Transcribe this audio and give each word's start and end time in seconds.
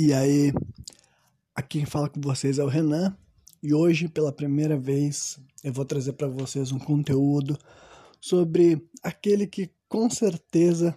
E 0.00 0.14
aí, 0.14 0.52
aqui 1.52 1.78
quem 1.78 1.84
fala 1.84 2.08
com 2.08 2.20
vocês 2.20 2.60
é 2.60 2.62
o 2.62 2.68
Renan, 2.68 3.18
e 3.60 3.74
hoje, 3.74 4.06
pela 4.06 4.30
primeira 4.30 4.78
vez, 4.78 5.40
eu 5.64 5.72
vou 5.72 5.84
trazer 5.84 6.12
para 6.12 6.28
vocês 6.28 6.70
um 6.70 6.78
conteúdo 6.78 7.58
sobre 8.20 8.88
aquele 9.02 9.44
que 9.44 9.72
com 9.88 10.08
certeza 10.08 10.96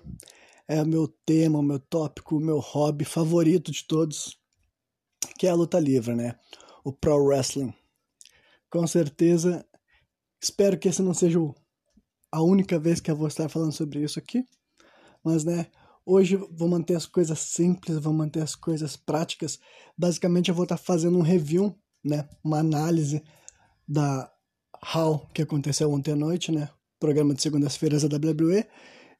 é 0.67 0.79
o 0.83 0.85
meu 0.85 1.07
tema, 1.25 1.57
o 1.57 1.63
meu 1.63 1.79
tópico, 1.79 2.37
o 2.37 2.39
meu 2.39 2.59
hobby 2.59 3.03
favorito 3.03 3.71
de 3.71 3.83
todos, 3.85 4.37
que 5.39 5.47
é 5.47 5.49
a 5.49 5.55
luta 5.55 5.79
livre, 5.79 6.13
né? 6.13 6.35
O 6.83 6.93
pro 6.93 7.15
wrestling. 7.15 7.73
Com 8.69 8.85
certeza, 8.85 9.65
espero 10.39 10.77
que 10.77 10.87
essa 10.87 11.01
não 11.01 11.15
seja 11.15 11.39
a 12.31 12.43
única 12.43 12.77
vez 12.77 12.99
que 12.99 13.09
eu 13.09 13.15
vou 13.15 13.27
estar 13.27 13.49
falando 13.49 13.71
sobre 13.71 14.03
isso 14.03 14.19
aqui, 14.19 14.45
mas 15.23 15.43
né, 15.43 15.71
Hoje 16.05 16.35
vou 16.35 16.67
manter 16.67 16.95
as 16.95 17.05
coisas 17.05 17.39
simples, 17.39 17.97
vou 17.99 18.13
manter 18.13 18.41
as 18.41 18.55
coisas 18.55 18.95
práticas. 18.95 19.59
Basicamente 19.97 20.49
eu 20.49 20.55
vou 20.55 20.63
estar 20.63 20.77
fazendo 20.77 21.17
um 21.17 21.21
review, 21.21 21.75
né, 22.03 22.27
uma 22.43 22.59
análise 22.59 23.23
da 23.87 24.31
How 24.95 25.27
que 25.33 25.43
aconteceu 25.43 25.91
ontem 25.91 26.11
à 26.11 26.15
noite, 26.15 26.51
né, 26.51 26.69
programa 26.99 27.33
de 27.33 27.41
segundas-feiras 27.41 28.03
da 28.03 28.17
WWE. 28.17 28.65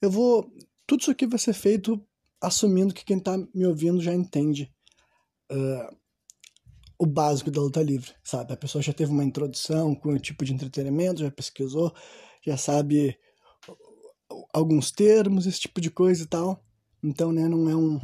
Eu 0.01 0.09
vou 0.09 0.51
tudo 0.87 1.01
isso 1.01 1.11
aqui 1.11 1.25
vai 1.25 1.39
ser 1.39 1.53
feito 1.53 2.05
assumindo 2.41 2.93
que 2.93 3.05
quem 3.05 3.17
está 3.17 3.37
me 3.53 3.65
ouvindo 3.65 4.01
já 4.01 4.13
entende 4.13 4.73
uh, 5.51 5.95
o 6.99 7.05
básico 7.05 7.49
da 7.49 7.61
luta 7.61 7.81
livre, 7.81 8.11
sabe? 8.23 8.53
A 8.53 8.57
pessoa 8.57 8.81
já 8.81 8.91
teve 8.91 9.11
uma 9.11 9.23
introdução 9.23 9.95
com 9.95 10.09
o 10.09 10.20
tipo 10.20 10.43
de 10.43 10.53
entretenimento, 10.53 11.21
já 11.21 11.31
pesquisou, 11.31 11.93
já 12.45 12.57
sabe 12.57 13.17
alguns 14.53 14.91
termos, 14.91 15.45
esse 15.45 15.61
tipo 15.61 15.79
de 15.79 15.89
coisa 15.89 16.23
e 16.23 16.27
tal. 16.27 16.63
Então, 17.03 17.31
né, 17.31 17.47
não 17.47 17.69
é 17.69 17.75
um 17.75 17.99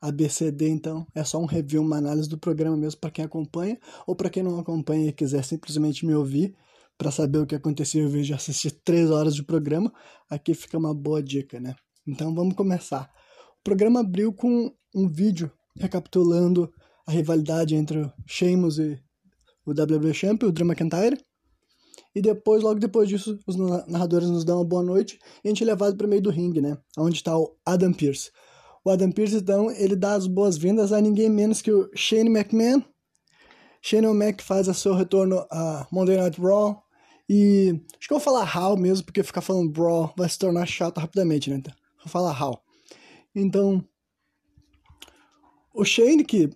ABCD, 0.00 0.68
então, 0.68 1.06
é 1.14 1.22
só 1.22 1.38
um 1.38 1.46
review, 1.46 1.82
uma 1.82 1.98
análise 1.98 2.28
do 2.28 2.38
programa 2.38 2.76
mesmo 2.76 3.00
para 3.00 3.10
quem 3.10 3.24
acompanha, 3.24 3.78
ou 4.06 4.16
para 4.16 4.30
quem 4.30 4.42
não 4.42 4.58
acompanha 4.58 5.08
e 5.08 5.12
quiser 5.12 5.44
simplesmente 5.44 6.06
me 6.06 6.14
ouvir 6.14 6.56
para 6.96 7.10
saber 7.10 7.38
o 7.38 7.46
que 7.46 7.54
aconteceu 7.54 8.04
em 8.04 8.08
vez 8.08 8.26
de 8.26 8.34
assistir 8.34 8.70
três 8.84 9.10
horas 9.10 9.34
de 9.34 9.42
programa, 9.42 9.92
aqui 10.28 10.54
fica 10.54 10.76
uma 10.76 10.94
boa 10.94 11.22
dica, 11.22 11.60
né? 11.60 11.74
Então, 12.06 12.34
vamos 12.34 12.54
começar. 12.54 13.10
O 13.60 13.62
programa 13.62 14.00
abriu 14.00 14.32
com 14.32 14.70
um 14.94 15.08
vídeo 15.08 15.50
recapitulando 15.76 16.70
a 17.06 17.12
rivalidade 17.12 17.74
entre 17.74 18.00
o 18.00 18.12
Sheamus 18.26 18.78
e 18.78 18.98
o 19.64 19.70
WWE 19.70 20.12
Champion, 20.14 20.48
o 20.48 20.52
Drew 20.52 20.66
McIntyre, 20.66 21.16
e 22.14 22.20
depois, 22.20 22.62
logo 22.62 22.80
depois 22.80 23.08
disso, 23.08 23.38
os 23.46 23.56
narradores 23.86 24.28
nos 24.28 24.44
dão 24.44 24.58
uma 24.58 24.64
boa 24.64 24.82
noite 24.82 25.18
e 25.44 25.48
a 25.48 25.50
gente 25.50 25.62
é 25.62 25.66
levado 25.66 25.96
para 25.96 26.06
o 26.06 26.10
meio 26.10 26.22
do 26.22 26.30
ringue, 26.30 26.60
né? 26.60 26.76
Onde 26.98 27.16
está 27.16 27.38
o 27.38 27.56
Adam 27.64 27.92
Pearce. 27.92 28.30
O 28.84 28.90
Adam 28.90 29.12
Pearce, 29.12 29.36
então, 29.36 29.70
ele 29.70 29.94
dá 29.94 30.14
as 30.14 30.26
boas-vindas 30.26 30.92
a 30.92 31.00
ninguém 31.00 31.28
menos 31.28 31.62
que 31.62 31.70
o 31.70 31.90
Shane 31.94 32.30
McMahon. 32.30 32.82
Shane 33.82 34.06
O'Mac 34.06 34.42
faz 34.42 34.68
o 34.68 34.74
seu 34.74 34.94
retorno 34.94 35.46
a 35.50 35.86
Monday 35.92 36.16
Night 36.16 36.40
Raw. 36.40 36.82
E 37.28 37.80
acho 37.96 38.08
que 38.08 38.12
eu 38.12 38.18
vou 38.18 38.24
falar 38.24 38.56
How 38.56 38.76
mesmo, 38.76 39.04
porque 39.04 39.22
ficar 39.22 39.40
falando 39.40 39.72
Raw 39.80 40.12
vai 40.16 40.28
se 40.28 40.38
tornar 40.38 40.66
chato 40.66 40.98
rapidamente, 40.98 41.48
né? 41.48 41.56
Então, 41.56 41.72
vou 41.98 42.08
falar 42.08 42.42
How. 42.42 42.60
Então, 43.34 43.84
o 45.72 45.84
Shane, 45.84 46.24
que 46.24 46.50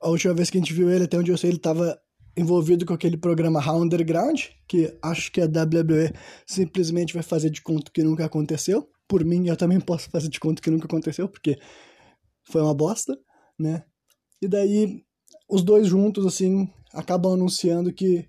a 0.00 0.08
última 0.08 0.34
vez 0.34 0.50
que 0.50 0.58
a 0.58 0.60
gente 0.60 0.72
viu 0.72 0.90
ele, 0.90 1.04
até 1.04 1.16
onde 1.16 1.30
eu 1.30 1.38
sei, 1.38 1.50
ele 1.50 1.58
estava 1.58 1.96
envolvido 2.36 2.86
com 2.86 2.94
aquele 2.94 3.16
programa 3.16 3.64
How 3.64 3.82
Underground, 3.82 4.44
que 4.68 4.96
acho 5.02 5.32
que 5.32 5.40
a 5.40 5.46
WWE 5.46 6.12
simplesmente 6.46 7.14
vai 7.14 7.22
fazer 7.22 7.50
de 7.50 7.60
conta 7.60 7.90
que 7.92 8.02
nunca 8.02 8.24
aconteceu. 8.24 8.88
Por 9.08 9.24
mim, 9.24 9.48
eu 9.48 9.56
também 9.56 9.80
posso 9.80 10.08
fazer 10.10 10.28
de 10.28 10.38
conta 10.38 10.62
que 10.62 10.70
nunca 10.70 10.86
aconteceu, 10.86 11.28
porque 11.28 11.58
foi 12.44 12.62
uma 12.62 12.74
bosta, 12.74 13.18
né? 13.58 13.84
E 14.40 14.48
daí, 14.48 15.02
os 15.48 15.62
dois 15.62 15.86
juntos, 15.86 16.24
assim, 16.24 16.68
acabam 16.92 17.34
anunciando 17.34 17.92
que 17.92 18.28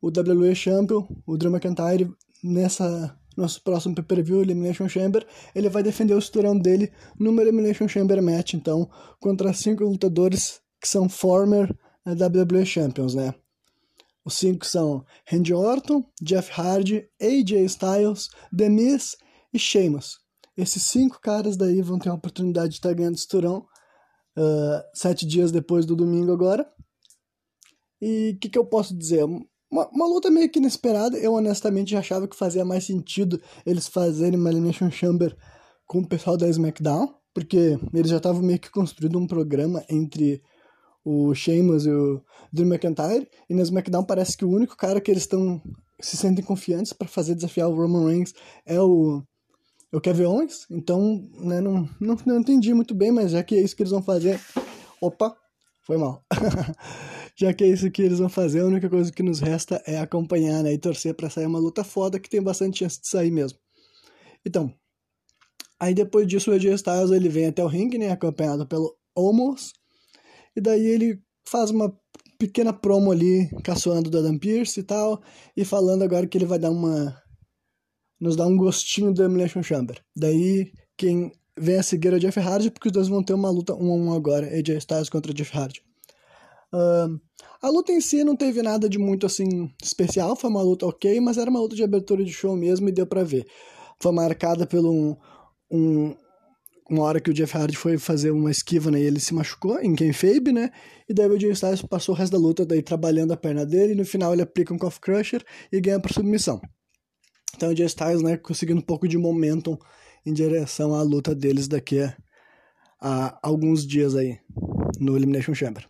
o 0.00 0.08
WWE 0.08 0.54
Champion, 0.54 1.06
o 1.26 1.36
Drew 1.36 1.52
McIntyre, 1.52 2.10
nessa 2.42 3.16
nosso 3.36 3.62
próximo 3.62 3.94
pay-per-view, 3.94 4.42
Elimination 4.42 4.88
Chamber, 4.88 5.26
ele 5.54 5.68
vai 5.68 5.82
defender 5.82 6.14
o 6.14 6.20
cinturão 6.20 6.58
dele 6.58 6.92
numa 7.18 7.40
Elimination 7.40 7.88
Chamber 7.88 8.22
match, 8.22 8.54
então, 8.54 8.90
contra 9.18 9.52
cinco 9.52 9.84
lutadores 9.84 10.60
que 10.80 10.88
são 10.88 11.08
former 11.08 11.74
WWE 12.12 12.64
Champions, 12.64 13.14
né? 13.14 13.34
Os 14.24 14.34
cinco 14.34 14.66
são 14.66 15.04
Randy 15.26 15.54
Orton, 15.54 16.04
Jeff 16.22 16.50
Hardy, 16.52 17.08
AJ 17.20 17.64
Styles, 17.64 18.28
The 18.56 18.68
e 19.52 19.58
Sheamus. 19.58 20.18
Esses 20.56 20.84
cinco 20.84 21.20
caras 21.20 21.56
daí 21.56 21.80
vão 21.80 21.98
ter 21.98 22.10
a 22.10 22.14
oportunidade 22.14 22.70
de 22.70 22.74
estar 22.76 22.92
ganhando 22.92 23.18
cinturão 23.18 23.66
uh, 24.36 24.82
sete 24.94 25.26
dias 25.26 25.50
depois 25.50 25.86
do 25.86 25.96
domingo 25.96 26.32
agora. 26.32 26.70
E 28.00 28.34
o 28.36 28.38
que, 28.38 28.48
que 28.48 28.58
eu 28.58 28.64
posso 28.64 28.96
dizer? 28.96 29.24
Uma, 29.24 29.88
uma, 29.88 30.06
luta 30.06 30.30
meio 30.30 30.50
que 30.50 30.58
inesperada. 30.58 31.16
Eu 31.18 31.32
honestamente 31.34 31.96
achava 31.96 32.26
que 32.26 32.36
fazia 32.36 32.64
mais 32.64 32.84
sentido 32.84 33.40
eles 33.64 33.88
fazerem 33.88 34.38
uma 34.38 34.50
Elimination 34.50 34.90
Chamber 34.90 35.36
com 35.86 36.00
o 36.00 36.06
pessoal 36.06 36.36
da 36.36 36.48
SmackDown, 36.48 37.14
porque 37.34 37.78
eles 37.92 38.10
já 38.10 38.18
estavam 38.18 38.42
meio 38.42 38.58
que 38.58 38.70
construindo 38.70 39.18
um 39.18 39.26
programa 39.26 39.84
entre 39.88 40.42
o 41.04 41.34
Sheamus 41.34 41.86
e 41.86 41.90
o 41.90 42.22
Drew 42.52 42.66
McIntyre, 42.66 43.28
e 43.48 43.54
na 43.54 43.62
SmackDown 43.62 44.04
parece 44.04 44.36
que 44.36 44.44
o 44.44 44.50
único 44.50 44.76
cara 44.76 45.00
que 45.00 45.10
eles 45.10 45.22
estão 45.22 45.60
se 46.00 46.16
sentem 46.16 46.44
confiantes 46.44 46.92
para 46.92 47.08
fazer 47.08 47.34
desafiar 47.34 47.68
o 47.68 47.74
Roman 47.74 48.08
Reigns 48.08 48.32
é 48.64 48.80
o, 48.80 49.22
é 49.92 49.96
o 49.96 50.00
Kevin 50.00 50.24
Owens, 50.24 50.66
então 50.70 51.28
né, 51.38 51.60
não, 51.60 51.88
não, 52.00 52.16
não 52.24 52.38
entendi 52.38 52.72
muito 52.72 52.94
bem, 52.94 53.12
mas 53.12 53.32
já 53.32 53.42
que 53.42 53.54
é 53.54 53.60
isso 53.60 53.76
que 53.76 53.82
eles 53.82 53.92
vão 53.92 54.02
fazer. 54.02 54.40
Opa, 55.00 55.36
foi 55.82 55.96
mal. 55.96 56.24
já 57.36 57.52
que 57.52 57.64
é 57.64 57.68
isso 57.68 57.90
que 57.90 58.02
eles 58.02 58.18
vão 58.18 58.28
fazer, 58.28 58.60
a 58.60 58.66
única 58.66 58.88
coisa 58.88 59.12
que 59.12 59.22
nos 59.22 59.40
resta 59.40 59.82
é 59.86 59.98
acompanhar 59.98 60.62
né, 60.62 60.72
e 60.72 60.78
torcer 60.78 61.14
para 61.14 61.30
sair 61.30 61.46
uma 61.46 61.58
luta 61.58 61.84
foda 61.84 62.18
que 62.18 62.30
tem 62.30 62.42
bastante 62.42 62.78
chance 62.78 63.00
de 63.00 63.08
sair 63.08 63.30
mesmo. 63.30 63.58
Então, 64.44 64.72
aí 65.78 65.94
depois 65.94 66.26
disso 66.26 66.50
o 66.50 66.54
AJ 66.54 66.74
Styles 66.76 67.10
ele 67.10 67.28
vem 67.28 67.46
até 67.46 67.62
o 67.62 67.66
ringue, 67.66 67.98
né, 67.98 68.10
acompanhado 68.10 68.66
pelo 68.66 68.96
Omos, 69.14 69.72
e 70.60 70.62
daí 70.62 70.86
ele 70.86 71.18
faz 71.48 71.70
uma 71.70 71.90
pequena 72.38 72.72
promo 72.72 73.10
ali, 73.10 73.48
caçoando 73.64 74.10
do 74.10 74.18
Adam 74.18 74.38
Pearce 74.38 74.78
e 74.78 74.82
tal, 74.82 75.20
e 75.56 75.64
falando 75.64 76.02
agora 76.02 76.26
que 76.26 76.36
ele 76.36 76.44
vai 76.44 76.58
dar 76.58 76.70
uma. 76.70 77.16
nos 78.20 78.36
dar 78.36 78.46
um 78.46 78.56
gostinho 78.56 79.12
do 79.12 79.22
Elimination 79.22 79.62
Chamber. 79.62 79.98
Daí 80.14 80.70
quem 80.96 81.32
vem 81.58 81.78
a 81.78 81.82
seguir 81.82 82.12
é 82.12 82.16
o 82.16 82.20
Jeff 82.20 82.38
Hardy, 82.38 82.70
porque 82.70 82.88
os 82.88 82.92
dois 82.92 83.08
vão 83.08 83.22
ter 83.22 83.32
uma 83.32 83.50
luta 83.50 83.74
um 83.74 83.90
a 83.90 83.96
um 83.96 84.12
agora, 84.12 84.46
AJ 84.46 84.76
Styles 84.78 85.08
contra 85.08 85.32
Jeff 85.32 85.56
Hardy. 85.56 85.82
Uh, 86.72 87.18
a 87.62 87.68
luta 87.68 87.90
em 87.90 88.00
si 88.00 88.22
não 88.22 88.36
teve 88.36 88.62
nada 88.62 88.88
de 88.88 88.98
muito 88.98 89.26
assim 89.26 89.70
especial, 89.82 90.36
foi 90.36 90.50
uma 90.50 90.62
luta 90.62 90.86
ok, 90.86 91.20
mas 91.20 91.38
era 91.38 91.50
uma 91.50 91.60
luta 91.60 91.74
de 91.74 91.82
abertura 91.82 92.22
de 92.22 92.32
show 92.32 92.54
mesmo 92.54 92.88
e 92.88 92.92
deu 92.92 93.06
pra 93.06 93.24
ver. 93.24 93.46
Foi 93.98 94.12
marcada 94.12 94.66
pelo 94.66 94.92
um, 94.92 95.16
um 95.70 96.16
uma 96.90 97.04
hora 97.04 97.20
que 97.20 97.30
o 97.30 97.34
Jeff 97.34 97.56
Hardy 97.56 97.76
foi 97.76 97.96
fazer 97.96 98.32
uma 98.32 98.50
esquiva, 98.50 98.90
né, 98.90 99.00
e 99.00 99.04
ele 99.04 99.20
se 99.20 99.32
machucou 99.32 99.78
em 99.80 99.94
kayfabe, 99.94 100.52
né, 100.52 100.70
e 101.08 101.14
daí 101.14 101.28
o 101.28 101.38
Jay 101.38 101.52
Styles 101.52 101.82
passou 101.82 102.14
o 102.14 102.18
resto 102.18 102.32
da 102.32 102.38
luta 102.38 102.66
daí 102.66 102.82
trabalhando 102.82 103.32
a 103.32 103.36
perna 103.36 103.64
dele, 103.64 103.92
e 103.92 103.96
no 103.96 104.04
final 104.04 104.32
ele 104.32 104.42
aplica 104.42 104.74
um 104.74 104.78
Cough 104.78 104.98
Crusher 105.00 105.44
e 105.70 105.80
ganha 105.80 106.00
por 106.00 106.12
submissão. 106.12 106.60
Então 107.54 107.72
o 107.72 107.76
Jay 107.76 107.86
Styles, 107.86 108.22
né, 108.22 108.36
conseguindo 108.36 108.80
um 108.80 108.84
pouco 108.84 109.06
de 109.06 109.16
momentum 109.16 109.78
em 110.26 110.32
direção 110.32 110.94
à 110.94 111.02
luta 111.02 111.34
deles 111.34 111.68
daqui 111.68 112.00
a, 112.00 112.16
a 113.00 113.38
alguns 113.42 113.86
dias 113.86 114.16
aí, 114.16 114.38
no 114.98 115.16
Elimination 115.16 115.54
Chamber. 115.54 115.86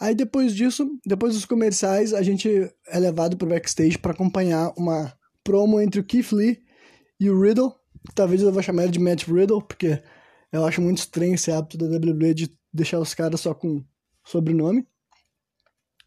Aí 0.00 0.14
depois 0.14 0.54
disso, 0.54 0.88
depois 1.04 1.34
dos 1.34 1.44
comerciais, 1.44 2.14
a 2.14 2.22
gente 2.22 2.70
é 2.86 2.98
levado 2.98 3.36
pro 3.36 3.48
backstage 3.48 3.98
para 3.98 4.12
acompanhar 4.12 4.72
uma 4.76 5.12
promo 5.42 5.80
entre 5.80 6.00
o 6.00 6.04
Keith 6.04 6.30
Lee 6.32 6.62
e 7.18 7.30
o 7.30 7.40
Riddle, 7.40 7.74
talvez 8.14 8.42
eu 8.42 8.52
vou 8.52 8.62
chamar 8.62 8.84
ele 8.84 8.92
de 8.92 9.00
Matt 9.00 9.26
Riddle, 9.26 9.62
porque 9.62 10.00
eu 10.52 10.64
acho 10.64 10.80
muito 10.80 10.98
estranho 10.98 11.34
esse 11.34 11.50
hábito 11.50 11.76
da 11.76 11.86
WWE 11.86 12.34
de 12.34 12.56
deixar 12.72 12.98
os 12.98 13.14
caras 13.14 13.40
só 13.40 13.54
com 13.54 13.84
sobrenome. 14.24 14.86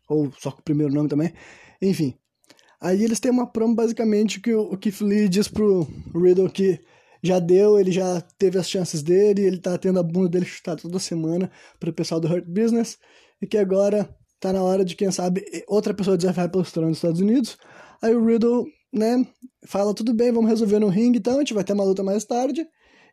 Ou 0.10 0.32
só 0.40 0.52
com 0.52 0.60
o 0.60 0.64
primeiro 0.64 0.94
nome 0.94 1.10
também. 1.10 1.34
Enfim. 1.82 2.16
Aí 2.80 3.04
eles 3.04 3.20
têm 3.20 3.32
uma 3.32 3.46
promo 3.46 3.76
basicamente 3.76 4.40
que 4.40 4.54
o 4.54 4.76
Keith 4.78 5.02
Lee 5.02 5.30
diz 5.30 5.48
pro 5.48 5.88
Riddle 6.14 6.50
que 6.50 6.80
já 7.24 7.40
deu, 7.40 7.80
ele 7.80 7.92
já 7.92 8.20
teve 8.40 8.58
as 8.58 8.68
chances 8.68 9.04
dele, 9.04 9.44
ele 9.44 9.60
tá 9.60 9.78
tendo 9.78 10.00
a 10.00 10.04
bunda 10.04 10.30
dele 10.30 10.46
chutada 10.46 10.82
toda 10.82 10.98
semana 10.98 11.52
pro 11.80 11.94
pessoal 11.94 12.20
do 12.20 12.28
Hurt 12.28 12.46
Business, 12.46 12.98
e 13.40 13.46
que 13.46 13.60
agora 13.60 14.10
tá 14.40 14.52
na 14.52 14.64
hora 14.64 14.84
de, 14.84 14.96
quem 14.96 15.12
sabe, 15.12 15.46
outra 15.68 15.94
pessoa 15.94 16.18
desafiar 16.18 16.50
pelos 16.50 16.72
tronos 16.72 16.94
dos 16.94 16.98
Estados 16.98 17.22
Unidos. 17.22 17.60
Aí 18.02 18.16
o 18.16 18.26
Riddle, 18.26 18.66
né, 18.92 19.24
fala, 19.68 19.94
tudo 19.94 20.16
bem, 20.16 20.32
vamos 20.32 20.50
resolver 20.50 20.80
no 20.80 20.90
ringue 20.90 21.20
então, 21.20 21.36
a 21.36 21.40
gente 21.40 21.54
vai 21.54 21.64
ter 21.64 21.74
uma 21.74 21.84
luta 21.84 22.02
mais 22.02 22.26
tarde 22.26 22.68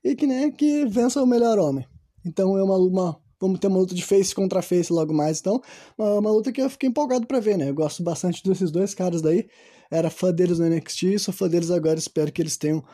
e 0.04 0.14
que, 0.14 0.26
né, 0.26 0.50
que 0.50 0.86
vença 0.86 1.22
o 1.22 1.26
melhor 1.26 1.58
homem. 1.58 1.86
Então 2.24 2.56
é 2.56 2.62
uma, 2.62 2.76
uma 2.76 3.20
vamos 3.40 3.60
ter 3.60 3.68
uma 3.68 3.78
luta 3.78 3.94
de 3.94 4.04
face 4.04 4.34
contra 4.34 4.62
face 4.62 4.92
logo 4.92 5.14
mais, 5.14 5.40
então, 5.40 5.62
uma, 5.96 6.14
uma 6.18 6.30
luta 6.30 6.52
que 6.52 6.60
eu 6.60 6.68
fiquei 6.68 6.88
empolgado 6.88 7.26
para 7.26 7.40
ver, 7.40 7.56
né? 7.56 7.70
Eu 7.70 7.74
gosto 7.74 8.02
bastante 8.02 8.42
desses 8.42 8.70
dois 8.70 8.94
caras 8.94 9.22
daí. 9.22 9.48
Era 9.90 10.10
fã 10.10 10.32
deles 10.32 10.58
no 10.58 10.68
NXT, 10.68 11.18
sou 11.18 11.32
fã 11.32 11.48
deles 11.48 11.70
agora, 11.70 11.98
espero 11.98 12.30
que 12.30 12.42
eles 12.42 12.56
tenham 12.56 12.84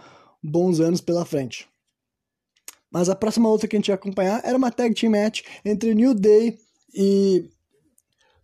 bons 0.42 0.80
anos 0.80 1.00
pela 1.00 1.24
frente. 1.24 1.66
Mas 2.92 3.08
a 3.08 3.16
próxima 3.16 3.48
luta 3.48 3.66
que 3.66 3.74
a 3.74 3.78
gente 3.78 3.88
ia 3.88 3.94
acompanhar 3.94 4.40
era 4.44 4.56
uma 4.56 4.70
tag 4.70 4.94
team 4.94 5.10
match 5.10 5.42
entre 5.64 5.94
New 5.94 6.14
Day 6.14 6.56
e 6.94 7.50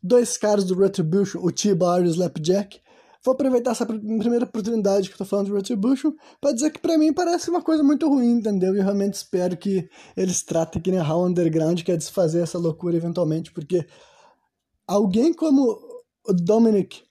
dois 0.02 0.36
caras 0.36 0.64
do 0.64 0.74
Retribution, 0.74 1.40
o 1.40 1.52
T-Bar 1.52 2.00
e 2.00 2.08
o 2.08 2.10
Slapjack. 2.10 2.80
Vou 3.22 3.34
aproveitar 3.34 3.72
essa 3.72 3.84
primeira 3.84 4.44
oportunidade 4.46 5.08
que 5.08 5.14
eu 5.14 5.18
tô 5.18 5.24
falando 5.26 5.46
de 5.46 5.52
Retribution 5.52 6.12
para 6.40 6.52
dizer 6.52 6.70
que 6.70 6.78
para 6.78 6.96
mim 6.96 7.12
parece 7.12 7.50
uma 7.50 7.60
coisa 7.60 7.82
muito 7.82 8.08
ruim, 8.08 8.32
entendeu? 8.32 8.74
E 8.74 8.78
eu 8.78 8.82
realmente 8.82 9.14
espero 9.14 9.56
que 9.56 9.88
eles 10.16 10.42
tratem 10.42 10.80
que 10.80 10.90
nem 10.90 11.00
Raw 11.00 11.26
Underground, 11.26 11.82
que 11.82 11.92
é 11.92 11.96
desfazer 11.96 12.42
essa 12.42 12.58
loucura 12.58 12.96
eventualmente, 12.96 13.52
porque 13.52 13.86
alguém 14.86 15.34
como 15.34 15.78
o 16.26 16.32
Dominic 16.32 17.02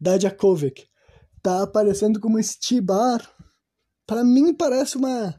Dajakovic 0.00 0.86
tá 1.42 1.62
aparecendo 1.64 2.20
como 2.20 2.42
Steve 2.42 2.80
Bar, 2.80 3.28
para 4.06 4.22
mim 4.22 4.54
parece 4.54 4.96
uma 4.96 5.34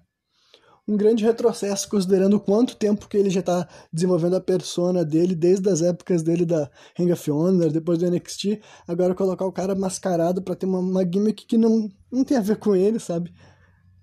um 0.89 0.97
grande 0.97 1.23
retrocesso, 1.23 1.87
considerando 1.87 2.39
quanto 2.39 2.75
tempo 2.75 3.07
que 3.07 3.15
ele 3.15 3.29
já 3.29 3.41
está 3.41 3.69
desenvolvendo 3.93 4.35
a 4.35 4.41
persona 4.41 5.05
dele, 5.05 5.35
desde 5.35 5.69
as 5.69 5.83
épocas 5.83 6.23
dele 6.23 6.45
da 6.45 6.67
Ring 6.97 7.11
of 7.11 7.29
Honor, 7.29 7.71
depois 7.71 7.99
do 7.99 8.09
NXT, 8.09 8.59
agora 8.87 9.13
colocar 9.13 9.45
o 9.45 9.51
cara 9.51 9.75
mascarado 9.75 10.41
para 10.41 10.55
ter 10.55 10.65
uma, 10.65 10.79
uma 10.79 11.03
gimmick 11.03 11.45
que 11.45 11.59
não, 11.59 11.87
não 12.11 12.23
tem 12.23 12.37
a 12.37 12.41
ver 12.41 12.57
com 12.57 12.75
ele, 12.75 12.99
sabe? 12.99 13.31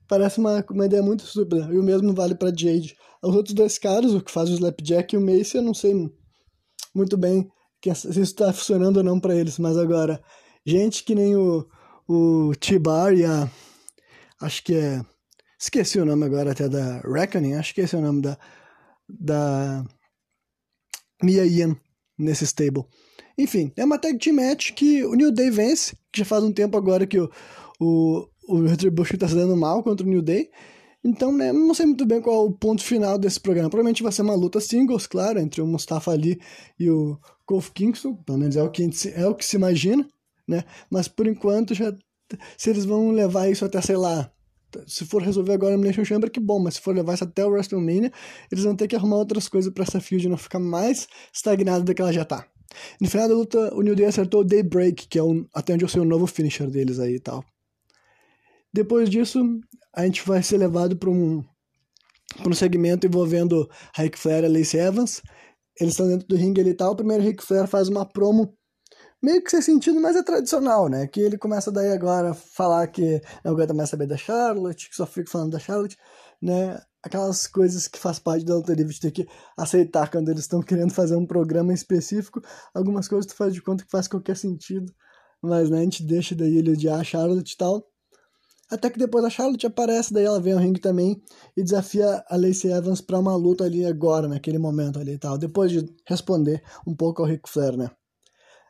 Parece 0.07 0.39
uma, 0.39 0.65
uma 0.71 0.87
ideia 0.87 1.03
muito 1.03 1.25
estúpida. 1.25 1.69
E 1.73 1.77
o 1.77 1.83
mesmo 1.83 2.15
vale 2.15 2.37
para 2.37 2.57
Jade. 2.57 2.95
Os 3.21 3.35
outros 3.35 3.53
dois 3.53 3.77
caras, 3.79 4.15
o 4.15 4.21
que 4.21 4.31
faz 4.31 4.49
o 4.49 4.55
Slapjack 4.55 5.13
e 5.13 5.19
o 5.19 5.21
Mace, 5.21 5.57
eu 5.57 5.63
não 5.63 5.75
sei 5.75 5.93
muito 6.95 7.17
bem 7.17 7.51
se 7.83 8.09
isso 8.09 8.21
está 8.21 8.53
funcionando 8.53 8.99
ou 8.99 9.03
não 9.03 9.19
para 9.19 9.35
eles, 9.35 9.59
mas 9.59 9.77
agora, 9.77 10.21
gente 10.65 11.05
que 11.05 11.15
nem 11.15 11.37
o, 11.37 11.67
o 12.09 12.53
T-Bar 12.61 13.13
e 13.13 13.25
a. 13.25 13.51
Acho 14.41 14.63
que 14.65 14.75
é 14.75 15.01
Esqueci 15.59 15.99
o 15.99 16.05
nome 16.05 16.25
agora 16.25 16.53
até 16.53 16.69
da 16.69 17.01
Reckoning, 17.01 17.55
acho 17.55 17.75
que 17.75 17.81
esse 17.81 17.95
é 17.95 17.99
o 17.99 18.03
nome 18.03 18.21
da, 18.21 18.39
da 19.09 19.85
Mia 21.23 21.47
Ian 21.47 21.77
nesse 22.19 22.45
stable. 22.45 22.85
Enfim, 23.39 23.73
é 23.77 23.85
uma 23.85 23.99
tag 23.99 24.19
team 24.19 24.37
match 24.37 24.73
que 24.73 25.05
o 25.05 25.15
New 25.15 25.31
Day 25.31 25.51
vence, 25.51 25.97
que 26.13 26.21
já 26.21 26.25
faz 26.25 26.43
um 26.43 26.53
tempo 26.53 26.77
agora 26.77 27.07
que 27.07 27.19
o, 27.19 27.31
o, 27.81 28.29
o 28.49 28.63
Retribution 28.67 29.17
tá 29.17 29.29
se 29.29 29.35
dando 29.35 29.57
mal 29.57 29.83
contra 29.83 30.07
o 30.07 30.09
New 30.09 30.23
Day. 30.23 30.51
Então, 31.05 31.31
né, 31.33 31.53
não 31.53 31.73
sei 31.73 31.87
muito 31.87 32.05
bem 32.05 32.21
qual 32.21 32.47
é 32.47 32.49
o 32.49 32.53
ponto 32.53 32.83
final 32.83 33.19
desse 33.19 33.39
programa. 33.39 33.71
Provavelmente 33.71 34.03
vai 34.03 34.11
ser 34.11 34.23
uma 34.23 34.35
luta 34.35 34.61
singles, 34.61 35.07
claro, 35.07 35.39
entre 35.39 35.61
o 35.63 35.67
Mustafa 35.67 36.11
Ali 36.11 36.41
e 36.79 36.91
o 36.91 37.19
Kofi 37.45 37.71
Kingston, 37.73 38.15
pelo 38.15 38.39
menos 38.39 38.57
é 38.57 38.63
o 38.63 38.71
que, 38.71 38.91
é 39.15 39.27
o 39.27 39.35
que 39.35 39.45
se 39.45 39.57
imagina, 39.57 40.07
né? 40.49 40.65
Mas 40.91 41.07
por 41.07 41.27
enquanto, 41.27 41.75
já, 41.75 41.95
se 42.59 42.71
eles 42.71 42.85
vão 42.85 43.11
levar 43.11 43.49
isso 43.49 43.65
até, 43.65 43.81
sei 43.81 43.97
lá, 43.97 44.33
se 44.87 45.05
for 45.05 45.23
resolver 45.23 45.53
agora 45.53 45.73
a 45.73 45.75
Elimination 45.75 46.05
Chamber, 46.05 46.31
que 46.31 46.41
bom, 46.41 46.59
mas 46.59 46.75
se 46.75 46.81
for 46.81 46.95
levar 46.95 47.15
isso 47.15 47.25
até 47.25 47.45
o 47.45 47.51
WrestleMania, 47.51 48.13
eles 48.51 48.65
vão 48.65 48.77
ter 48.77 48.89
que 48.89 48.97
arrumar 48.97 49.17
outras 49.17 49.49
coisas 49.49 49.73
para 49.73 49.85
essa 49.85 50.01
field 50.01 50.29
não 50.29 50.37
ficar 50.37 50.59
mais 50.59 51.07
estagnada 51.33 51.85
do 51.85 51.95
que 51.95 52.03
ela 52.03 52.13
já 52.13 52.25
tá. 52.25 52.47
No 53.01 53.09
final 53.09 53.29
da 53.29 53.35
luta, 53.35 53.75
o 53.75 53.83
New 53.83 53.95
Day 53.95 54.07
acertou 54.07 54.41
o 54.41 54.45
Daybreak, 54.45 55.09
que 55.09 55.19
é 55.19 55.23
um, 55.23 55.47
até 55.55 55.75
onde 55.75 55.85
eu 55.85 55.89
sei 55.89 56.01
o 56.01 56.05
novo 56.05 56.27
finisher 56.27 56.69
deles 56.71 56.99
aí 56.99 57.15
e 57.15 57.21
tal. 57.21 57.45
Depois 58.73 59.09
disso, 59.09 59.43
a 59.95 60.05
gente 60.05 60.27
vai 60.27 60.43
ser 60.43 60.59
levado 60.59 60.97
para 60.97 61.09
um, 61.09 61.43
um 62.47 62.53
segmento 62.53 63.07
envolvendo 63.07 63.69
Ric 63.97 64.19
Flair 64.19 64.45
e 64.45 64.49
Lacey 64.49 64.81
Evans. 64.81 65.23
Eles 65.81 65.95
estão 65.95 66.09
dentro 66.09 66.27
do 66.27 66.37
ringue 66.37 66.61
ali 66.61 66.71
e 66.71 66.75
tal. 66.75 66.93
O 66.93 66.97
primeiro 66.97 67.23
Ric 67.23 67.43
Flair 67.43 67.67
faz 67.67 67.89
uma 67.89 68.05
promo 68.05 68.55
meio 69.27 69.43
que 69.43 69.51
sem 69.51 69.61
sentido, 69.61 70.01
mas 70.01 70.15
é 70.15 70.23
tradicional, 70.23 70.89
né? 70.89 71.09
Que 71.09 71.21
ele 71.21 71.37
começa 71.37 71.73
daí 71.73 71.91
agora 71.91 72.31
a 72.31 72.35
falar 72.35 72.87
que 72.87 73.21
não 73.45 73.53
aguenta 73.53 73.75
mais 73.75 73.91
saber 73.91 74.07
da 74.07 74.17
Charlotte, 74.17 74.89
que 74.89 74.95
só 74.95 75.05
fica 75.05 75.29
falando 75.29 75.51
da 75.51 75.59
Charlotte, 75.59 75.99
né? 76.41 76.81
Aquelas 77.03 77.49
coisas 77.49 77.89
que 77.89 77.99
faz 77.99 78.21
parte 78.21 78.45
da 78.45 78.55
luta 78.55 78.73
livre 78.73 78.95
de 78.95 79.01
ter 79.01 79.11
que 79.11 79.27
aceitar 79.59 80.13
quando 80.13 80.29
eles 80.29 80.43
estão 80.43 80.63
querendo 80.63 80.93
fazer 80.93 81.17
um 81.17 81.27
programa 81.27 81.75
específico. 81.75 82.41
Algumas 82.73 83.09
coisas 83.09 83.27
tu 83.27 83.35
faz 83.35 83.53
de 83.53 83.61
conta 83.61 83.85
que 83.85 83.91
faz 83.91 84.07
qualquer 84.07 84.37
sentido, 84.37 84.93
mas 85.43 85.71
né, 85.71 85.81
a 85.81 85.83
gente 85.83 86.05
deixa 86.05 86.35
daí 86.37 86.57
ele 86.59 86.71
odiar 86.71 87.01
a 87.01 87.05
Charlotte 87.05 87.53
e 87.53 87.57
tal. 87.57 87.85
Até 88.71 88.91
que 88.91 88.99
depois 88.99 89.25
a 89.25 89.31
Charlotte 89.31 89.67
aparece, 89.67 90.15
daí 90.15 90.25
ela 90.25 90.41
vem 90.41 90.53
ao 90.53 90.61
ringue 90.61 90.81
também 90.81 91.21
e 91.57 91.65
desafia 91.65 92.25
a 92.29 92.37
Lacey 92.37 92.71
Evans 92.71 93.01
para 93.01 93.19
uma 93.19 93.35
luta 93.35 93.65
ali 93.65 93.85
agora, 93.85 94.29
naquele 94.29 94.59
momento 94.59 95.01
ali 95.01 95.15
e 95.15 95.19
tal. 95.19 95.37
Depois 95.37 95.73
de 95.73 95.85
responder 96.07 96.63
um 96.87 96.95
pouco 96.95 97.23
ao 97.23 97.29
Ric 97.29 97.49
Flair, 97.49 97.77
né? 97.77 97.91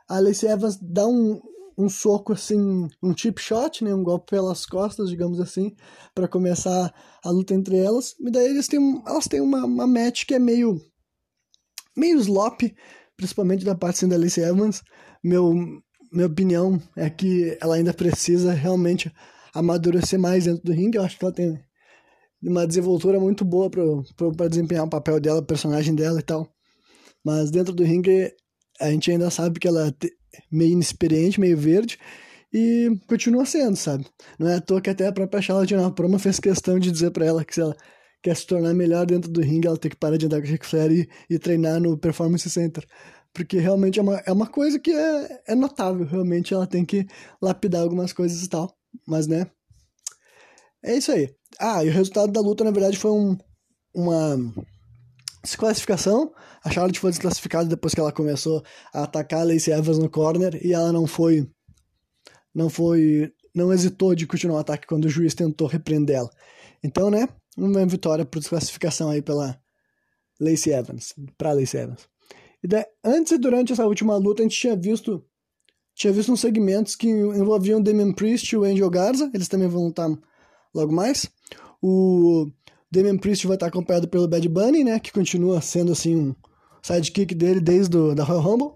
A 0.09 0.19
Lacey 0.21 0.49
Evans 0.49 0.79
dá 0.81 1.07
um, 1.07 1.41
um 1.77 1.89
soco 1.89 2.33
assim, 2.33 2.89
um 3.03 3.17
chip 3.17 3.41
shot, 3.41 3.85
né, 3.85 3.95
um 3.95 4.03
golpe 4.03 4.31
pelas 4.31 4.65
costas, 4.65 5.11
digamos 5.11 5.41
assim, 5.41 5.75
para 6.15 6.29
começar 6.29 6.93
a 7.23 7.31
luta 7.31 7.55
entre 7.55 7.77
elas. 7.77 8.15
E 8.21 8.31
daí 8.31 8.47
eles 8.47 8.69
têm, 8.69 9.03
elas 9.07 9.27
têm 9.27 9.41
uma, 9.41 9.65
uma 9.65 9.87
match 9.87 10.25
que 10.25 10.35
é 10.35 10.39
meio 10.39 10.81
meio 11.97 12.19
slop, 12.19 12.75
principalmente 13.17 13.65
da 13.65 13.75
parte 13.75 13.97
assim, 13.97 14.09
da 14.09 14.19
Lacey 14.19 14.45
Evans. 14.45 14.83
Meu 15.25 15.55
minha 16.13 16.27
opinião 16.27 16.81
é 16.97 17.11
que 17.11 17.57
ela 17.61 17.75
ainda 17.75 17.93
precisa 17.93 18.53
realmente 18.53 19.13
amadurecer 19.53 20.19
mais 20.19 20.45
dentro 20.45 20.63
do 20.63 20.73
ringue. 20.73 20.99
Eu 20.99 21.03
acho 21.03 21.19
que 21.19 21.25
ela 21.25 21.35
tem 21.35 21.59
uma 22.43 22.67
desenvoltura 22.67 23.19
muito 23.19 23.45
boa 23.45 23.69
para 23.71 24.49
desempenhar 24.49 24.85
o 24.85 24.91
papel 24.91 25.21
dela, 25.21 25.41
o 25.41 25.47
personagem 25.47 25.95
dela 25.95 26.21
e 26.21 26.23
tal. 26.23 26.49
Mas 27.25 27.51
dentro 27.51 27.75
do 27.75 27.83
ringue 27.83 28.33
a 28.81 28.91
gente 28.91 29.11
ainda 29.11 29.31
sabe 29.31 29.59
que 29.59 29.69
ela 29.69 29.89
é 29.89 29.93
meio 30.51 30.73
inexperiente, 30.73 31.41
meio 31.41 31.57
verde, 31.57 31.99
e 32.53 32.91
continua 33.07 33.45
sendo, 33.45 33.77
sabe? 33.77 34.07
Não 34.39 34.49
é 34.49 34.57
à 34.57 34.61
toa 34.61 34.81
que 34.81 34.91
até 34.91 35.07
a 35.07 35.13
própria 35.13 35.43
Charlotte 35.43 35.75
na 35.75 35.91
promo 35.91 36.19
fez 36.19 36.41
questão 36.41 36.79
de 36.79 36.91
dizer 36.91 37.11
para 37.11 37.27
ela 37.27 37.45
que 37.45 37.55
se 37.55 37.61
ela 37.61 37.77
quer 38.23 38.37
se 38.37 38.47
tornar 38.47 38.75
melhor 38.75 39.07
dentro 39.07 39.31
do 39.31 39.41
ringue, 39.41 39.67
ela 39.67 39.77
tem 39.77 39.91
que 39.91 39.97
parar 39.97 40.17
de 40.17 40.27
andar 40.27 40.41
com 40.41 40.47
o 40.47 40.51
Ric 40.51 40.65
Flair 40.67 40.91
e, 40.91 41.09
e 41.29 41.39
treinar 41.39 41.81
no 41.81 41.99
Performance 41.99 42.49
Center. 42.49 42.85
Porque 43.33 43.59
realmente 43.59 43.99
é 43.99 44.03
uma, 44.03 44.17
é 44.27 44.33
uma 44.33 44.47
coisa 44.47 44.79
que 44.79 44.91
é, 44.91 45.43
é 45.49 45.55
notável, 45.55 46.07
realmente 46.07 46.55
ela 46.55 46.67
tem 46.67 46.85
que 46.85 47.07
lapidar 47.43 47.83
algumas 47.83 48.13
coisas 48.13 48.43
e 48.43 48.49
tal. 48.49 48.75
Mas, 49.07 49.27
né? 49.27 49.47
É 50.83 50.97
isso 50.97 51.13
aí. 51.13 51.29
Ah, 51.59 51.85
e 51.85 51.89
o 51.89 51.93
resultado 51.93 52.33
da 52.33 52.41
luta, 52.41 52.65
na 52.65 52.71
verdade, 52.71 52.97
foi 52.97 53.11
um, 53.11 53.37
uma 53.95 54.37
desclassificação. 55.47 56.33
A 56.63 56.71
Charlotte 56.71 57.01
foi 57.01 57.11
desclassificada 57.11 57.69
depois 57.69 57.95
que 57.95 58.01
ela 58.01 58.13
começou 58.13 58.63
a 58.93 59.05
atacar 59.05 59.41
a 59.41 59.45
Lacey 59.45 59.73
Evans 59.73 59.99
no 59.99 60.11
corner 60.11 60.61
e 60.65 60.73
ela 60.73 60.93
não 60.93 61.07
foi. 61.07 61.49
Não 62.55 62.69
foi. 62.69 63.33
Não 63.55 63.73
hesitou 63.73 64.15
de 64.15 64.27
continuar 64.27 64.57
o 64.57 64.61
ataque 64.61 64.87
quando 64.87 65.07
o 65.07 65.09
juiz 65.09 65.35
tentou 65.35 65.67
repreender 65.67 66.17
ela. 66.17 66.31
Então, 66.83 67.11
né? 67.11 67.29
Uma 67.57 67.87
vitória 67.87 68.25
por 68.25 68.39
desclassificação 68.39 69.09
aí 69.09 69.23
pela 69.23 69.59
Lacey 70.39 70.73
Evans. 70.73 71.15
Pra 71.39 71.53
Lacey 71.53 71.81
Evans. 71.81 72.09
E 72.63 72.69
daí, 72.69 72.85
antes 73.03 73.33
e 73.33 73.39
durante 73.39 73.73
essa 73.73 73.87
última 73.87 74.17
luta, 74.17 74.43
a 74.43 74.45
gente 74.45 74.59
tinha 74.59 74.77
visto. 74.77 75.25
Tinha 75.95 76.13
visto 76.13 76.31
uns 76.31 76.41
segmentos 76.41 76.95
que 76.95 77.09
envolviam 77.09 77.81
Damian 77.81 78.13
Priest 78.13 78.53
e 78.53 78.57
o 78.57 78.65
Angel 78.65 78.91
Garza. 78.91 79.31
Eles 79.33 79.49
também 79.49 79.69
vão 79.69 79.85
lutar 79.85 80.11
logo 80.75 80.93
mais. 80.93 81.27
O 81.81 82.51
Damian 82.91 83.19
Priest 83.19 83.47
vai 83.47 83.57
estar 83.57 83.67
acompanhado 83.67 84.09
pelo 84.09 84.29
Bad 84.29 84.49
Bunny, 84.49 84.85
né? 84.85 85.01
Que 85.01 85.13
continua 85.13 85.61
sendo 85.61 85.93
assim 85.93 86.17
um 86.17 86.35
sidekick 86.83 87.35
dele 87.35 87.61
desde 87.61 87.91
do, 87.91 88.15
da 88.15 88.25
Royal 88.25 88.43
Rumble. 88.43 88.73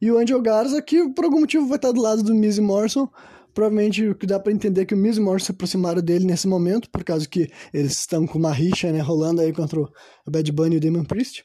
E 0.00 0.10
o 0.10 0.18
Angel 0.18 0.40
Garza, 0.40 0.80
que 0.80 1.08
por 1.10 1.24
algum 1.24 1.40
motivo 1.40 1.66
vai 1.66 1.76
estar 1.76 1.90
do 1.90 2.00
lado 2.00 2.22
do 2.22 2.34
Miz 2.34 2.58
Morrison. 2.58 3.08
Provavelmente 3.52 4.06
o 4.06 4.14
que 4.14 4.26
dá 4.26 4.38
para 4.38 4.52
entender 4.52 4.82
é 4.82 4.84
que 4.84 4.94
o 4.94 4.96
Miz 4.96 5.18
Morrison 5.18 5.46
se 5.46 5.52
aproximaram 5.52 6.00
dele 6.00 6.24
nesse 6.24 6.46
momento, 6.46 6.88
por 6.90 7.02
causa 7.02 7.28
que 7.28 7.50
eles 7.74 7.92
estão 7.92 8.24
com 8.24 8.38
uma 8.38 8.52
rixa, 8.52 8.92
né? 8.92 9.00
Rolando 9.00 9.40
aí 9.40 9.52
contra 9.52 9.80
o 9.80 9.90
Bad 10.30 10.52
Bunny 10.52 10.76
e 10.76 10.78
o 10.78 10.80
Damian 10.80 11.04
Priest. 11.04 11.44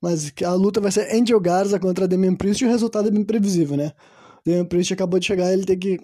Mas 0.00 0.32
a 0.44 0.54
luta 0.54 0.80
vai 0.80 0.92
ser 0.92 1.12
Angel 1.12 1.40
Garza 1.40 1.78
contra 1.80 2.06
Damian 2.06 2.36
Priest 2.36 2.62
e 2.62 2.66
o 2.66 2.70
resultado 2.70 3.08
é 3.08 3.10
bem 3.10 3.24
previsível, 3.24 3.76
né? 3.76 3.92
O 4.46 4.48
Damian 4.48 4.64
Priest 4.64 4.94
acabou 4.94 5.18
de 5.18 5.26
chegar, 5.26 5.52
ele 5.52 5.64
tem 5.64 5.78
que 5.78 5.98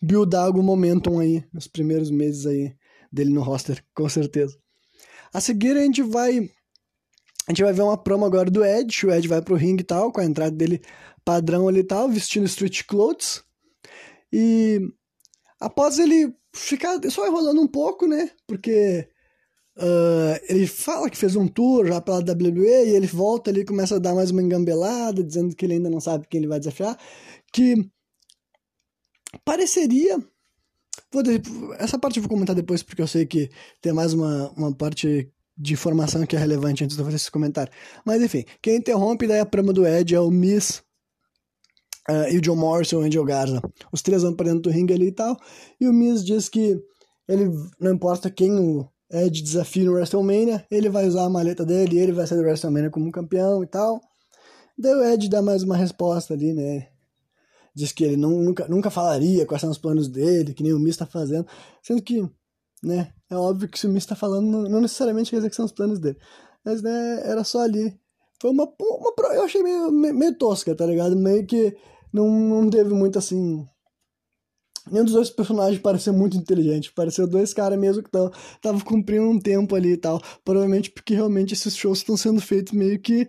buildar 0.00 0.46
algum 0.46 0.62
momentum 0.62 1.18
aí 1.18 1.44
nos 1.52 1.66
primeiros 1.66 2.10
meses 2.10 2.46
aí 2.46 2.72
dele 3.12 3.30
no 3.30 3.42
roster, 3.42 3.84
com 3.94 4.08
certeza. 4.08 4.58
A 5.32 5.40
seguir 5.40 5.76
a 5.76 5.82
gente 5.82 6.02
vai 6.02 6.50
a 7.46 7.50
gente 7.50 7.62
vai 7.62 7.72
ver 7.72 7.82
uma 7.82 7.96
promo 7.96 8.24
agora 8.24 8.50
do 8.50 8.64
Ed, 8.64 9.04
o 9.04 9.10
Ed 9.10 9.26
vai 9.26 9.42
pro 9.42 9.56
ringue 9.56 9.82
e 9.82 9.86
tal, 9.86 10.12
com 10.12 10.20
a 10.20 10.24
entrada 10.24 10.54
dele 10.54 10.80
padrão 11.24 11.66
ali 11.66 11.80
e 11.80 11.84
tal, 11.84 12.08
vestindo 12.08 12.46
street 12.46 12.84
clothes. 12.84 13.42
E 14.32 14.80
após 15.60 15.98
ele 15.98 16.34
ficar 16.54 16.98
só 17.10 17.26
enrolando 17.26 17.60
um 17.60 17.66
pouco, 17.66 18.06
né? 18.06 18.30
Porque 18.46 19.08
uh, 19.76 20.38
ele 20.48 20.66
fala 20.68 21.10
que 21.10 21.16
fez 21.16 21.34
um 21.34 21.48
tour 21.48 21.86
já 21.86 22.00
pela 22.00 22.18
WWE 22.18 22.86
e 22.86 22.94
ele 22.94 23.06
volta 23.08 23.50
ali 23.50 23.64
começa 23.64 23.96
a 23.96 23.98
dar 23.98 24.14
mais 24.14 24.30
uma 24.30 24.42
engambelada, 24.42 25.22
dizendo 25.22 25.54
que 25.56 25.66
ele 25.66 25.74
ainda 25.74 25.90
não 25.90 26.00
sabe 26.00 26.28
quem 26.28 26.38
ele 26.38 26.48
vai 26.48 26.60
desafiar. 26.60 26.96
Que 27.52 27.90
pareceria 29.44 30.18
Vou, 31.12 31.22
essa 31.74 31.98
parte 31.98 32.16
eu 32.16 32.22
vou 32.22 32.30
comentar 32.30 32.56
depois, 32.56 32.82
porque 32.82 33.02
eu 33.02 33.06
sei 33.06 33.26
que 33.26 33.50
tem 33.80 33.92
mais 33.92 34.12
uma, 34.14 34.50
uma 34.56 34.74
parte 34.74 35.30
de 35.56 35.74
informação 35.74 36.24
que 36.24 36.34
é 36.34 36.38
relevante 36.38 36.82
antes 36.82 36.96
de 36.96 37.02
eu 37.02 37.04
fazer 37.04 37.16
esse 37.16 37.30
comentário. 37.30 37.72
Mas 38.04 38.22
enfim, 38.22 38.44
quem 38.62 38.76
interrompe 38.76 39.26
daí 39.26 39.40
a 39.40 39.46
prama 39.46 39.72
do 39.72 39.86
Ed 39.86 40.14
é 40.14 40.20
o 40.20 40.30
Miss 40.30 40.82
uh, 42.08 42.28
e 42.30 42.38
o 42.38 42.40
John 42.40 42.56
Morrison 42.56 42.96
e 42.96 42.98
o 43.02 43.06
Angel 43.06 43.24
Garza. 43.24 43.62
Os 43.92 44.00
três 44.00 44.22
vão 44.22 44.34
para 44.34 44.46
dentro 44.46 44.62
do 44.62 44.70
ringue 44.70 44.94
ali 44.94 45.08
e 45.08 45.12
tal. 45.12 45.36
E 45.78 45.86
o 45.86 45.92
Miss 45.92 46.24
diz 46.24 46.48
que 46.48 46.82
ele 47.28 47.50
não 47.78 47.92
importa 47.92 48.30
quem 48.30 48.58
o 48.58 48.88
Edge 49.10 49.42
desafia 49.42 49.84
no 49.84 49.92
WrestleMania, 49.92 50.66
ele 50.70 50.88
vai 50.88 51.06
usar 51.06 51.24
a 51.24 51.28
maleta 51.28 51.66
dele, 51.66 51.98
ele 51.98 52.12
vai 52.12 52.26
sair 52.26 52.38
do 52.38 52.44
WrestleMania 52.44 52.90
como 52.90 53.12
campeão 53.12 53.62
e 53.62 53.66
tal. 53.66 54.00
Daí 54.78 54.94
o 54.94 55.04
Ed 55.04 55.28
dá 55.28 55.42
mais 55.42 55.62
uma 55.62 55.76
resposta 55.76 56.32
ali, 56.32 56.54
né? 56.54 56.88
Diz 57.74 57.92
que 57.92 58.04
ele 58.04 58.16
nunca, 58.16 58.68
nunca 58.68 58.90
falaria 58.90 59.46
quais 59.46 59.60
são 59.60 59.70
os 59.70 59.78
planos 59.78 60.08
dele, 60.08 60.54
que 60.54 60.62
nem 60.62 60.72
o 60.72 60.78
Miz 60.78 60.96
tá 60.96 61.06
fazendo. 61.06 61.46
Sendo 61.82 62.02
que, 62.02 62.22
né, 62.82 63.12
é 63.30 63.36
óbvio 63.36 63.68
que 63.68 63.78
se 63.78 63.86
o 63.86 63.90
Miz 63.90 64.04
tá 64.04 64.14
falando, 64.14 64.46
não, 64.46 64.62
não 64.64 64.80
necessariamente 64.80 65.30
quer 65.30 65.36
dizer 65.36 65.50
que 65.50 65.56
são 65.56 65.64
os 65.64 65.72
planos 65.72 65.98
dele. 65.98 66.18
Mas, 66.64 66.82
né, 66.82 67.22
era 67.24 67.44
só 67.44 67.60
ali. 67.60 67.98
Foi 68.40 68.50
uma, 68.50 68.64
uma 68.64 69.34
eu 69.34 69.44
achei 69.44 69.62
meio, 69.62 69.90
meio, 69.90 70.14
meio 70.14 70.38
tosca, 70.38 70.74
tá 70.74 70.84
ligado? 70.84 71.16
Meio 71.16 71.46
que 71.46 71.76
não, 72.12 72.28
não 72.28 72.70
teve 72.70 72.92
muito 72.92 73.18
assim 73.18 73.66
Nenhum 74.90 75.04
dos 75.04 75.14
dois 75.14 75.30
personagens 75.30 75.80
pareceu 75.80 76.12
muito 76.12 76.36
inteligente. 76.36 76.92
Pareceu 76.92 77.26
dois 77.26 77.54
caras 77.54 77.78
mesmo 77.78 78.02
que 78.02 78.10
estavam 78.56 78.80
cumprindo 78.80 79.28
um 79.28 79.38
tempo 79.38 79.74
ali 79.74 79.92
e 79.92 79.96
tal. 79.96 80.20
Provavelmente 80.44 80.90
porque 80.90 81.14
realmente 81.14 81.54
esses 81.54 81.76
shows 81.76 81.98
estão 81.98 82.16
sendo 82.16 82.40
feitos 82.40 82.72
meio 82.72 82.98
que 83.00 83.28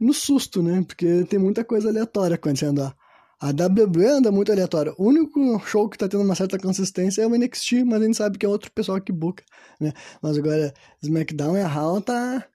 no 0.00 0.14
susto, 0.14 0.62
né? 0.62 0.82
Porque 0.86 1.24
tem 1.24 1.38
muita 1.38 1.64
coisa 1.64 1.88
aleatória 1.88 2.36
acontecendo 2.36 2.80
lá. 2.80 2.94
A 3.40 3.48
WWE 3.48 4.06
anda 4.06 4.32
muito 4.32 4.50
aleatória. 4.50 4.94
O 4.96 5.08
único 5.08 5.58
show 5.60 5.88
que 5.88 5.98
tá 5.98 6.08
tendo 6.08 6.22
uma 6.22 6.34
certa 6.34 6.58
consistência 6.58 7.22
é 7.22 7.26
o 7.26 7.30
NXT, 7.30 7.84
mas 7.84 8.00
a 8.00 8.04
gente 8.04 8.16
sabe 8.16 8.38
que 8.38 8.46
é 8.46 8.48
outro 8.48 8.70
pessoal 8.72 9.00
que 9.00 9.12
buca, 9.12 9.44
né? 9.80 9.92
Mas 10.22 10.38
agora 10.38 10.72
SmackDown 11.02 11.56
e 11.56 11.60
a 11.60 11.68
Raw 11.68 12.00
tá, 12.00 12.46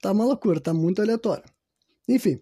tá 0.00 0.12
uma 0.12 0.24
loucura, 0.24 0.60
tá 0.60 0.74
muito 0.74 1.00
aleatório. 1.00 1.44
Enfim, 2.08 2.40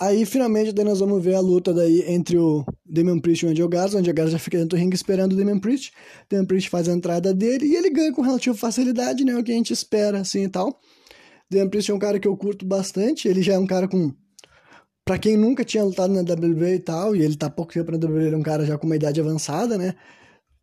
Aí, 0.00 0.26
finalmente, 0.26 0.72
daí 0.72 0.84
nós 0.84 0.98
vamos 0.98 1.22
ver 1.22 1.36
a 1.36 1.40
luta 1.40 1.72
daí 1.72 2.02
entre 2.08 2.36
o 2.36 2.64
Damian 2.84 3.20
Priest 3.20 3.44
e 3.44 3.48
o 3.48 3.50
Angel 3.52 3.68
Garza. 3.68 3.96
O 3.96 4.00
Angel 4.00 4.12
Garza 4.12 4.32
já 4.32 4.38
fica 4.40 4.58
dentro 4.58 4.76
do 4.76 4.80
ringue 4.80 4.96
esperando 4.96 5.34
o 5.34 5.36
Damian 5.36 5.60
Priest. 5.60 5.92
O 6.24 6.30
Damian 6.30 6.46
Priest 6.46 6.68
faz 6.68 6.88
a 6.88 6.92
entrada 6.92 7.32
dele 7.32 7.66
e 7.66 7.76
ele 7.76 7.90
ganha 7.90 8.12
com 8.12 8.20
relativa 8.20 8.56
facilidade, 8.56 9.24
né? 9.24 9.36
O 9.36 9.44
que 9.44 9.52
a 9.52 9.54
gente 9.54 9.72
espera, 9.72 10.18
assim, 10.18 10.42
e 10.42 10.48
tal. 10.48 10.80
Damian 11.48 11.68
Priest 11.68 11.92
é 11.92 11.94
um 11.94 11.98
cara 11.98 12.18
que 12.18 12.26
eu 12.26 12.36
curto 12.36 12.66
bastante. 12.66 13.28
Ele 13.28 13.40
já 13.40 13.54
é 13.54 13.58
um 13.58 13.66
cara 13.66 13.86
com... 13.86 14.12
Pra 15.04 15.18
quem 15.18 15.36
nunca 15.36 15.64
tinha 15.64 15.84
lutado 15.84 16.14
na 16.14 16.20
WWE 16.20 16.76
e 16.76 16.78
tal, 16.78 17.14
e 17.14 17.22
ele 17.22 17.36
tá 17.36 17.50
pouco 17.50 17.72
tempo 17.72 17.92
na 17.92 17.98
WWE, 17.98 18.26
ele 18.26 18.34
é 18.34 18.38
um 18.38 18.42
cara 18.42 18.64
já 18.64 18.78
com 18.78 18.86
uma 18.86 18.96
idade 18.96 19.20
avançada, 19.20 19.76
né? 19.76 19.94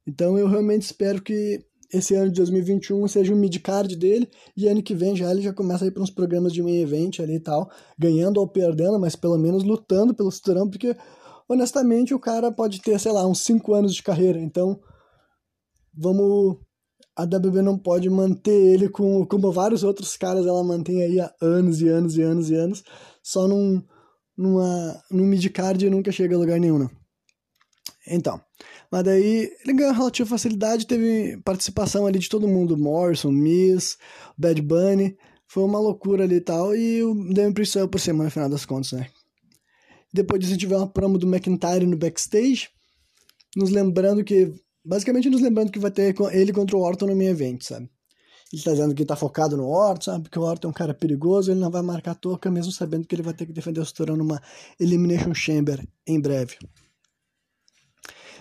Então 0.08 0.38
eu 0.38 0.48
realmente 0.48 0.82
espero 0.82 1.22
que 1.22 1.64
esse 1.94 2.16
ano 2.16 2.30
de 2.30 2.38
2021 2.38 3.08
seja 3.08 3.34
o 3.34 3.38
mid-card 3.38 3.96
dele, 3.96 4.30
e 4.56 4.68
ano 4.68 4.82
que 4.82 4.96
vem 4.96 5.16
já 5.16 5.30
ele 5.30 5.42
já 5.42 5.54
começa 5.54 5.84
a 5.84 5.88
ir 5.88 5.92
para 5.92 6.02
uns 6.02 6.10
programas 6.10 6.54
de 6.54 6.64
main 6.64 6.82
event 6.82 7.20
ali 7.20 7.36
e 7.36 7.40
tal, 7.40 7.70
ganhando 8.00 8.40
ou 8.40 8.48
perdendo, 8.48 9.00
mas 9.00 9.16
pelo 9.16 9.38
menos 9.38 9.64
lutando 9.64 10.16
pelo 10.16 10.32
cinturão, 10.32 10.70
porque 10.70 10.96
honestamente 11.48 12.14
o 12.14 12.20
cara 12.20 12.52
pode 12.52 12.82
ter, 12.82 12.98
sei 13.00 13.12
lá, 13.12 13.28
uns 13.28 13.42
5 13.42 13.74
anos 13.74 13.94
de 13.94 14.02
carreira, 14.02 14.40
então 14.40 14.80
vamos... 15.94 16.58
A 17.14 17.24
WB 17.24 17.62
não 17.62 17.78
pode 17.78 18.10
manter 18.10 18.74
ele 18.74 18.88
com, 18.88 19.26
como 19.26 19.52
vários 19.52 19.84
outros 19.84 20.16
caras 20.16 20.48
ela 20.48 20.64
mantém 20.64 21.04
aí 21.04 21.20
há 21.20 21.32
anos 21.42 21.82
e 21.82 21.90
anos 21.90 22.16
e 22.16 22.22
anos 22.22 22.50
e 22.50 22.56
anos, 22.56 22.84
só 23.22 23.50
num, 23.50 23.84
numa, 24.38 25.04
num 25.10 25.26
mid-card 25.26 25.86
e 25.86 25.90
nunca 25.90 26.12
chega 26.12 26.36
a 26.36 26.40
lugar 26.40 26.60
nenhum, 26.60 26.80
não. 26.80 26.90
Então, 28.08 28.42
mas 28.92 29.04
daí 29.04 29.52
ele 29.64 29.74
ganhou 29.74 29.94
relativa 29.94 30.28
facilidade, 30.28 30.88
teve 30.88 31.38
participação 31.44 32.08
ali 32.08 32.18
de 32.18 32.30
todo 32.30 32.48
mundo, 32.48 32.78
Morrison, 32.78 33.32
Miss, 33.32 33.98
Bad 34.38 34.62
Bunny, 34.62 35.16
foi 35.48 35.64
uma 35.64 35.80
loucura 35.80 36.24
ali 36.24 36.36
e 36.36 36.42
tal, 36.42 36.76
e 36.76 37.04
o 37.04 37.14
Priest 37.54 37.74
saiu 37.74 37.88
por 37.88 38.00
semana 38.00 38.26
no 38.26 38.32
final 38.32 38.50
das 38.50 38.66
contas, 38.66 38.94
né? 38.94 39.10
Depois 40.14 40.42
disso 40.42 40.58
tiver 40.58 40.78
uma 40.78 40.92
promo 40.92 41.18
do 41.18 41.28
McIntyre 41.28 41.86
no 41.86 41.98
backstage, 41.98 42.70
nos 43.56 43.70
lembrando 43.70 44.24
que, 44.24 44.52
basicamente 44.84 45.30
nos 45.30 45.42
lembrando 45.42 45.72
que 45.72 45.80
vai 45.80 45.92
ter 45.92 46.16
ele 46.32 46.52
contra 46.52 46.76
o 46.76 46.82
Orton 46.82 47.06
no 47.06 47.16
main 47.16 47.28
event, 47.28 47.62
sabe? 47.64 47.90
Ele 48.52 48.62
tá 48.62 48.72
dizendo 48.72 48.94
que 48.94 49.06
tá 49.06 49.16
focado 49.16 49.56
no 49.56 49.68
Orton, 49.68 50.12
sabe? 50.12 50.30
Que 50.30 50.38
o 50.38 50.42
Orton 50.42 50.68
é 50.68 50.72
um 50.72 50.74
cara 50.74 50.94
perigoso, 50.94 51.52
ele 51.52 51.60
não 51.60 51.72
vai 51.72 51.82
marcar 51.82 52.16
toca, 52.16 52.52
mesmo 52.52 52.72
sabendo 52.72 53.08
que 53.08 53.16
ele 53.16 53.22
vai 53.22 53.34
ter 53.34 53.46
que 53.46 53.54
defender 53.54 53.80
o 53.80 53.86
cinturão 53.86 54.18
numa 54.18 54.42
Elimination 54.80 55.34
Chamber 55.34 55.88
em 56.06 56.20
breve. 56.20 56.58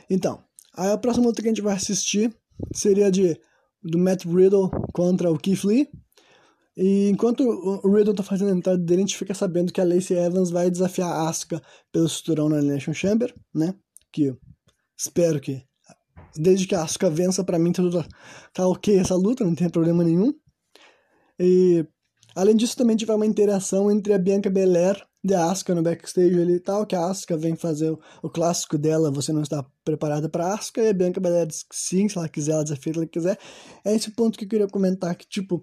Então, 0.09 0.43
a 0.75 0.99
próxima 0.99 1.27
luta 1.27 1.41
que 1.41 1.49
a 1.49 1.51
gente 1.51 1.63
vai 1.63 1.75
assistir 1.75 2.35
seria 2.75 3.11
de 3.11 3.41
do 3.83 3.99
Matt 3.99 4.25
Riddle 4.25 4.69
contra 4.93 5.31
o 5.31 5.39
Keith 5.39 5.65
Lee. 5.65 5.89
E 6.77 7.09
enquanto 7.09 7.41
o 7.41 7.95
Riddle 7.95 8.15
tá 8.15 8.23
fazendo 8.23 8.53
a 8.53 8.57
entrada 8.57 8.79
dele, 8.79 9.03
a 9.03 9.07
gente 9.07 9.17
fica 9.17 9.35
sabendo 9.35 9.73
que 9.73 9.81
a 9.81 9.85
Lacey 9.85 10.17
Evans 10.17 10.51
vai 10.51 10.71
desafiar 10.71 11.11
a 11.11 11.29
Asuka 11.29 11.63
pelo 11.93 12.09
cinturão 12.09 12.49
na 12.49 12.63
Nation 12.63 12.93
Chamber, 12.93 13.35
né? 13.55 13.75
Que 14.13 14.35
espero 14.99 15.41
que 15.41 15.63
desde 16.37 16.67
que 16.67 16.75
a 16.75 16.83
Asuka 16.83 17.11
vença, 17.11 17.45
para 17.45 17.59
mim 17.59 17.73
tá, 17.73 17.83
tudo, 17.83 18.05
tá 18.53 18.67
ok 18.67 18.99
essa 18.99 19.15
luta, 19.15 19.45
não 19.45 19.55
tem 19.55 19.69
problema 19.69 20.05
nenhum. 20.05 20.33
E 21.39 21.87
além 22.35 22.57
disso, 22.57 22.77
também 22.77 22.97
tiver 22.97 23.15
uma 23.15 23.27
interação 23.27 23.91
entre 23.91 24.13
a 24.13 24.19
Bianca 24.19 24.51
Belair 24.51 25.03
de 25.23 25.35
Asuka 25.35 25.75
no 25.75 25.83
backstage 25.83 26.41
ali 26.41 26.55
e 26.55 26.61
tal, 26.61 26.87
que 26.87 26.97
a 26.97 27.07
Asuka 27.07 27.37
vem 27.37 27.55
fazer 27.55 27.91
o, 27.91 27.99
o 28.23 28.31
clássico 28.31 28.79
dela, 28.79 29.11
você 29.11 29.33
não 29.33 29.43
está 29.43 29.65
preparada 29.85 30.29
para 30.29 30.55
Asuka, 30.55 30.83
e 30.83 30.89
a 30.89 30.95
Bianca 30.95 31.21
Belair 31.21 31.47
diz 31.47 31.63
que 31.63 31.77
sim, 31.77 32.09
se 32.09 32.17
ela 32.17 32.29
quiser, 32.29 32.53
ela 32.53 32.65
desafia 32.65 32.93
se 32.93 32.99
ela 32.99 33.07
quiser. 33.07 33.39
É 33.85 33.95
esse 33.95 34.11
ponto 34.13 34.39
que 34.39 34.45
eu 34.45 34.49
queria 34.49 34.69
comentar, 34.69 35.15
que 35.15 35.27
tipo, 35.29 35.63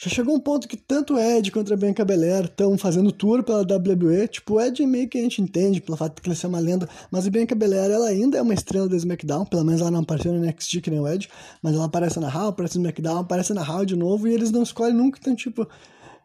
já 0.00 0.08
chegou 0.08 0.36
um 0.36 0.38
ponto 0.38 0.68
que 0.68 0.76
tanto 0.76 1.18
Ed 1.18 1.50
quanto 1.50 1.74
a 1.74 1.76
Bianca 1.76 2.04
Belair 2.04 2.44
estão 2.44 2.78
fazendo 2.78 3.10
tour 3.10 3.42
pela 3.42 3.62
WWE, 3.62 4.28
tipo, 4.28 4.54
o 4.54 4.60
Ed 4.60 4.86
meio 4.86 5.08
que 5.08 5.18
a 5.18 5.22
gente 5.22 5.42
entende, 5.42 5.80
pelo 5.80 5.98
fato 5.98 6.14
de 6.14 6.22
que 6.22 6.28
ele 6.28 6.36
ser 6.36 6.46
uma 6.46 6.60
lenda, 6.60 6.88
mas 7.10 7.26
a 7.26 7.30
Bianca 7.30 7.56
Belair, 7.56 7.90
ela 7.90 8.06
ainda 8.06 8.38
é 8.38 8.42
uma 8.42 8.54
estrela 8.54 8.88
da 8.88 8.96
SmackDown, 8.96 9.44
pelo 9.46 9.64
menos 9.64 9.80
ela 9.80 9.90
não 9.90 10.00
apareceu 10.00 10.32
no 10.32 10.38
NXT 10.38 10.80
que 10.82 10.90
nem 10.90 11.00
o 11.00 11.08
Ed, 11.08 11.28
mas 11.60 11.74
ela 11.74 11.86
aparece 11.86 12.20
na 12.20 12.28
Raw, 12.28 12.48
aparece 12.48 12.78
no 12.78 12.82
SmackDown, 12.82 13.18
aparece 13.18 13.52
na 13.52 13.62
Raw 13.62 13.84
de 13.84 13.96
novo, 13.96 14.28
e 14.28 14.32
eles 14.32 14.52
não 14.52 14.62
escolhem 14.62 14.94
nunca, 14.94 15.18
então 15.20 15.34
tipo 15.34 15.66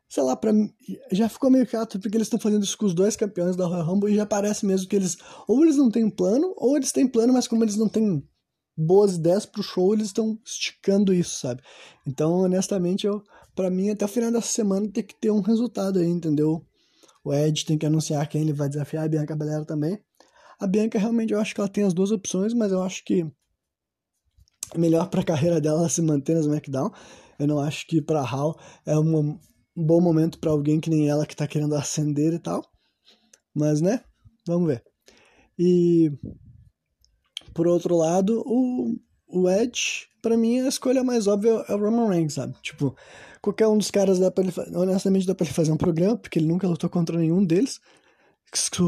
sei 0.07 0.21
lá, 0.21 0.35
pra 0.35 0.53
mim, 0.53 0.71
já 1.11 1.27
ficou 1.27 1.49
meio 1.49 1.67
chato 1.67 1.99
porque 1.99 2.15
eles 2.15 2.27
estão 2.27 2.39
fazendo 2.39 2.63
isso 2.63 2.77
com 2.77 2.85
os 2.85 2.93
dois 2.93 3.15
campeões 3.15 3.55
da 3.55 3.65
Royal 3.65 3.83
Rumble 3.83 4.13
e 4.13 4.15
já 4.15 4.27
parece 4.27 4.63
mesmo 4.63 4.87
que 4.87 4.95
eles, 4.95 5.17
ou 5.47 5.63
eles 5.63 5.75
não 5.75 5.89
têm 5.89 6.07
plano, 6.07 6.53
ou 6.55 6.77
eles 6.77 6.91
têm 6.91 7.07
plano, 7.07 7.33
mas 7.33 7.47
como 7.47 7.63
eles 7.63 7.75
não 7.75 7.89
têm 7.89 8.23
boas 8.77 9.15
ideias 9.15 9.43
pro 9.43 9.63
show, 9.63 9.91
eles 9.91 10.07
estão 10.07 10.37
esticando 10.45 11.11
isso, 11.11 11.39
sabe? 11.39 11.63
Então, 12.05 12.41
honestamente, 12.41 13.07
eu, 13.07 13.23
pra 13.55 13.69
mim, 13.69 13.89
até 13.89 14.05
o 14.05 14.07
final 14.07 14.31
dessa 14.31 14.47
semana 14.47 14.89
tem 14.89 15.03
que 15.03 15.15
ter 15.15 15.31
um 15.31 15.41
resultado 15.41 15.99
aí, 15.99 16.07
entendeu? 16.07 16.65
O 17.23 17.33
Ed 17.33 17.65
tem 17.65 17.77
que 17.77 17.85
anunciar 17.85 18.27
quem 18.27 18.41
ele 18.41 18.53
vai 18.53 18.67
desafiar, 18.67 19.05
a 19.05 19.07
Bianca 19.07 19.35
Belair 19.35 19.65
também. 19.65 19.99
A 20.59 20.67
Bianca, 20.67 20.99
realmente, 20.99 21.33
eu 21.33 21.39
acho 21.39 21.53
que 21.53 21.61
ela 21.61 21.69
tem 21.69 21.83
as 21.83 21.93
duas 21.93 22.11
opções, 22.11 22.53
mas 22.53 22.71
eu 22.71 22.83
acho 22.83 23.03
que 23.05 23.25
melhor 24.75 25.09
pra 25.09 25.23
carreira 25.23 25.61
dela 25.61 25.87
se 25.89 26.01
manter 26.01 26.35
no 26.35 26.41
SmackDown. 26.41 26.91
Eu 27.39 27.47
não 27.47 27.59
acho 27.59 27.87
que 27.87 28.01
pra 28.01 28.21
Hall 28.21 28.57
é 28.85 28.97
um 28.97 29.39
bom 29.75 30.01
momento 30.01 30.39
para 30.39 30.51
alguém 30.51 30.79
que 30.79 30.89
nem 30.89 31.09
ela 31.09 31.25
que 31.25 31.35
tá 31.35 31.47
querendo 31.47 31.75
ascender 31.75 32.33
e 32.33 32.39
tal. 32.39 32.63
Mas, 33.53 33.81
né? 33.81 34.03
Vamos 34.45 34.67
ver. 34.67 34.83
E 35.57 36.11
por 37.53 37.67
outro 37.67 37.95
lado, 37.95 38.43
o, 38.45 38.95
o 39.27 39.49
Edge, 39.49 40.07
para 40.21 40.35
mim, 40.35 40.59
a 40.59 40.67
escolha 40.67 41.03
mais 41.03 41.27
óbvia 41.27 41.63
é 41.67 41.75
o 41.75 41.79
Roman 41.79 42.09
Reigns, 42.09 42.33
sabe? 42.33 42.55
Tipo, 42.61 42.95
qualquer 43.43 43.67
um 43.67 43.77
dos 43.77 43.91
caras 43.91 44.19
dá 44.19 44.31
ele, 44.37 44.53
honestamente 44.73 45.27
dá 45.27 45.35
pra 45.35 45.45
ele 45.45 45.53
fazer 45.53 45.71
um 45.73 45.77
programa, 45.77 46.17
porque 46.17 46.39
ele 46.39 46.47
nunca 46.47 46.65
lutou 46.65 46.89
contra 46.89 47.17
nenhum 47.19 47.43
deles. 47.43 47.79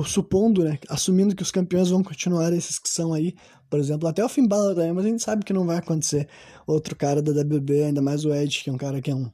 Supondo, 0.05 0.63
né? 0.63 0.79
Assumindo 0.87 1.35
que 1.35 1.41
os 1.41 1.51
campeões 1.51 1.89
vão 1.89 2.03
continuar 2.03 2.53
esses 2.53 2.79
que 2.79 2.87
são 2.87 3.13
aí, 3.13 3.33
por 3.69 3.79
exemplo, 3.79 4.07
até 4.07 4.23
o 4.23 4.29
Finn 4.29 4.47
Balor 4.47 4.75
também, 4.75 4.93
mas 4.93 5.05
a 5.05 5.09
gente 5.09 5.23
sabe 5.23 5.43
que 5.43 5.51
não 5.51 5.65
vai 5.65 5.77
acontecer 5.77 6.29
outro 6.67 6.95
cara 6.95 7.21
da 7.21 7.31
WB, 7.41 7.83
ainda 7.83 8.01
mais 8.01 8.23
o 8.23 8.33
Edge, 8.33 8.63
que 8.63 8.69
é 8.69 8.73
um 8.73 8.77
cara 8.77 9.01
que 9.01 9.11
é 9.11 9.15
um 9.15 9.29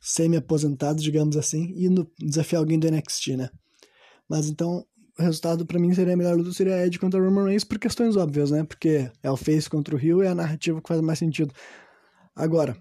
semi-aposentado, 0.00 1.00
digamos 1.00 1.36
assim, 1.36 1.72
e 1.76 1.88
no, 1.90 2.10
desafiar 2.18 2.60
alguém 2.60 2.78
do 2.78 2.90
NXT, 2.90 3.36
né? 3.36 3.50
Mas 4.28 4.48
então, 4.48 4.84
o 5.18 5.22
resultado 5.22 5.66
para 5.66 5.78
mim 5.78 5.92
seria 5.92 6.14
a 6.14 6.16
melhor 6.16 6.36
luta 6.36 6.52
seria 6.52 6.84
Ed 6.84 6.98
contra 6.98 7.20
Roman 7.20 7.44
Reigns 7.44 7.64
por 7.64 7.78
questões 7.78 8.16
óbvias, 8.16 8.50
né? 8.50 8.64
Porque 8.64 9.10
é 9.22 9.30
o 9.30 9.36
Face 9.36 9.68
contra 9.68 9.94
o 9.94 10.00
e 10.00 10.26
é 10.26 10.28
a 10.28 10.34
narrativa 10.34 10.80
que 10.80 10.88
faz 10.88 11.00
mais 11.02 11.18
sentido. 11.18 11.52
Agora, 12.34 12.74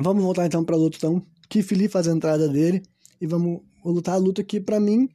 vamos 0.00 0.22
voltar 0.22 0.46
então 0.46 0.64
pra 0.64 0.76
luta 0.76 0.96
então. 0.96 1.22
Keith 1.48 1.70
Lee 1.72 1.88
faz 1.88 2.08
a 2.08 2.12
entrada 2.12 2.48
dele 2.48 2.82
e 3.20 3.26
vamos 3.26 3.60
lutar 3.84 4.14
a 4.14 4.18
luta 4.18 4.42
que 4.42 4.60
para 4.60 4.80
mim 4.80 5.08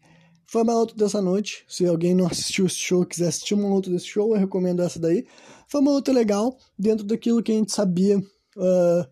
foi 0.45 0.61
a 0.61 0.63
melhor 0.65 0.81
luta 0.81 0.95
dessa 0.95 1.21
noite. 1.21 1.63
Se 1.67 1.85
alguém 1.85 2.13
não 2.13 2.27
assistiu 2.27 2.65
esse 2.65 2.77
show, 2.77 3.05
quiser 3.05 3.27
assistir 3.27 3.53
uma 3.53 3.69
luta 3.69 3.89
desse 3.89 4.07
show, 4.07 4.33
eu 4.33 4.39
recomendo 4.39 4.81
essa 4.81 4.99
daí. 4.99 5.25
Foi 5.67 5.79
uma 5.81 5.91
luta 5.91 6.11
legal, 6.11 6.57
dentro 6.77 7.05
daquilo 7.05 7.41
que 7.41 7.51
a 7.51 7.55
gente 7.55 7.71
sabia 7.71 8.17
uh, 8.17 9.07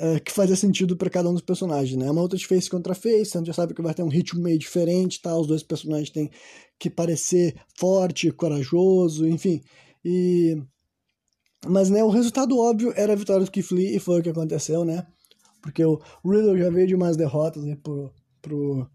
é, 0.00 0.20
que 0.20 0.30
fazia 0.30 0.54
sentido 0.54 0.96
para 0.96 1.10
cada 1.10 1.28
um 1.28 1.32
dos 1.32 1.42
personagens, 1.42 1.96
né? 1.96 2.08
Uma 2.08 2.22
luta 2.22 2.36
de 2.36 2.46
face 2.46 2.70
contra 2.70 2.94
face, 2.94 3.36
a 3.36 3.38
gente 3.38 3.48
já 3.48 3.52
sabe 3.52 3.74
que 3.74 3.82
vai 3.82 3.92
ter 3.92 4.04
um 4.04 4.08
ritmo 4.08 4.40
meio 4.40 4.56
diferente, 4.56 5.20
tá? 5.20 5.36
Os 5.36 5.48
dois 5.48 5.64
personagens 5.64 6.10
têm 6.10 6.30
que 6.78 6.88
parecer 6.88 7.56
forte, 7.76 8.30
corajoso, 8.30 9.26
enfim. 9.26 9.60
E 10.04 10.56
mas 11.66 11.90
né, 11.90 12.02
o 12.04 12.10
resultado 12.10 12.58
óbvio 12.58 12.92
era 12.96 13.12
a 13.12 13.16
vitória 13.16 13.44
do 13.44 13.50
Keith 13.50 13.70
Lee 13.72 13.96
e 13.96 13.98
foi 13.98 14.20
o 14.20 14.22
que 14.22 14.28
aconteceu, 14.28 14.84
né? 14.84 15.06
Porque 15.60 15.84
o 15.84 16.00
Riddle 16.24 16.58
já 16.58 16.70
veio 16.70 16.86
de 16.86 16.94
umas 16.94 17.16
derrotas 17.16 17.64
né, 17.64 17.76
pro, 17.82 18.12
pro, 18.40 18.88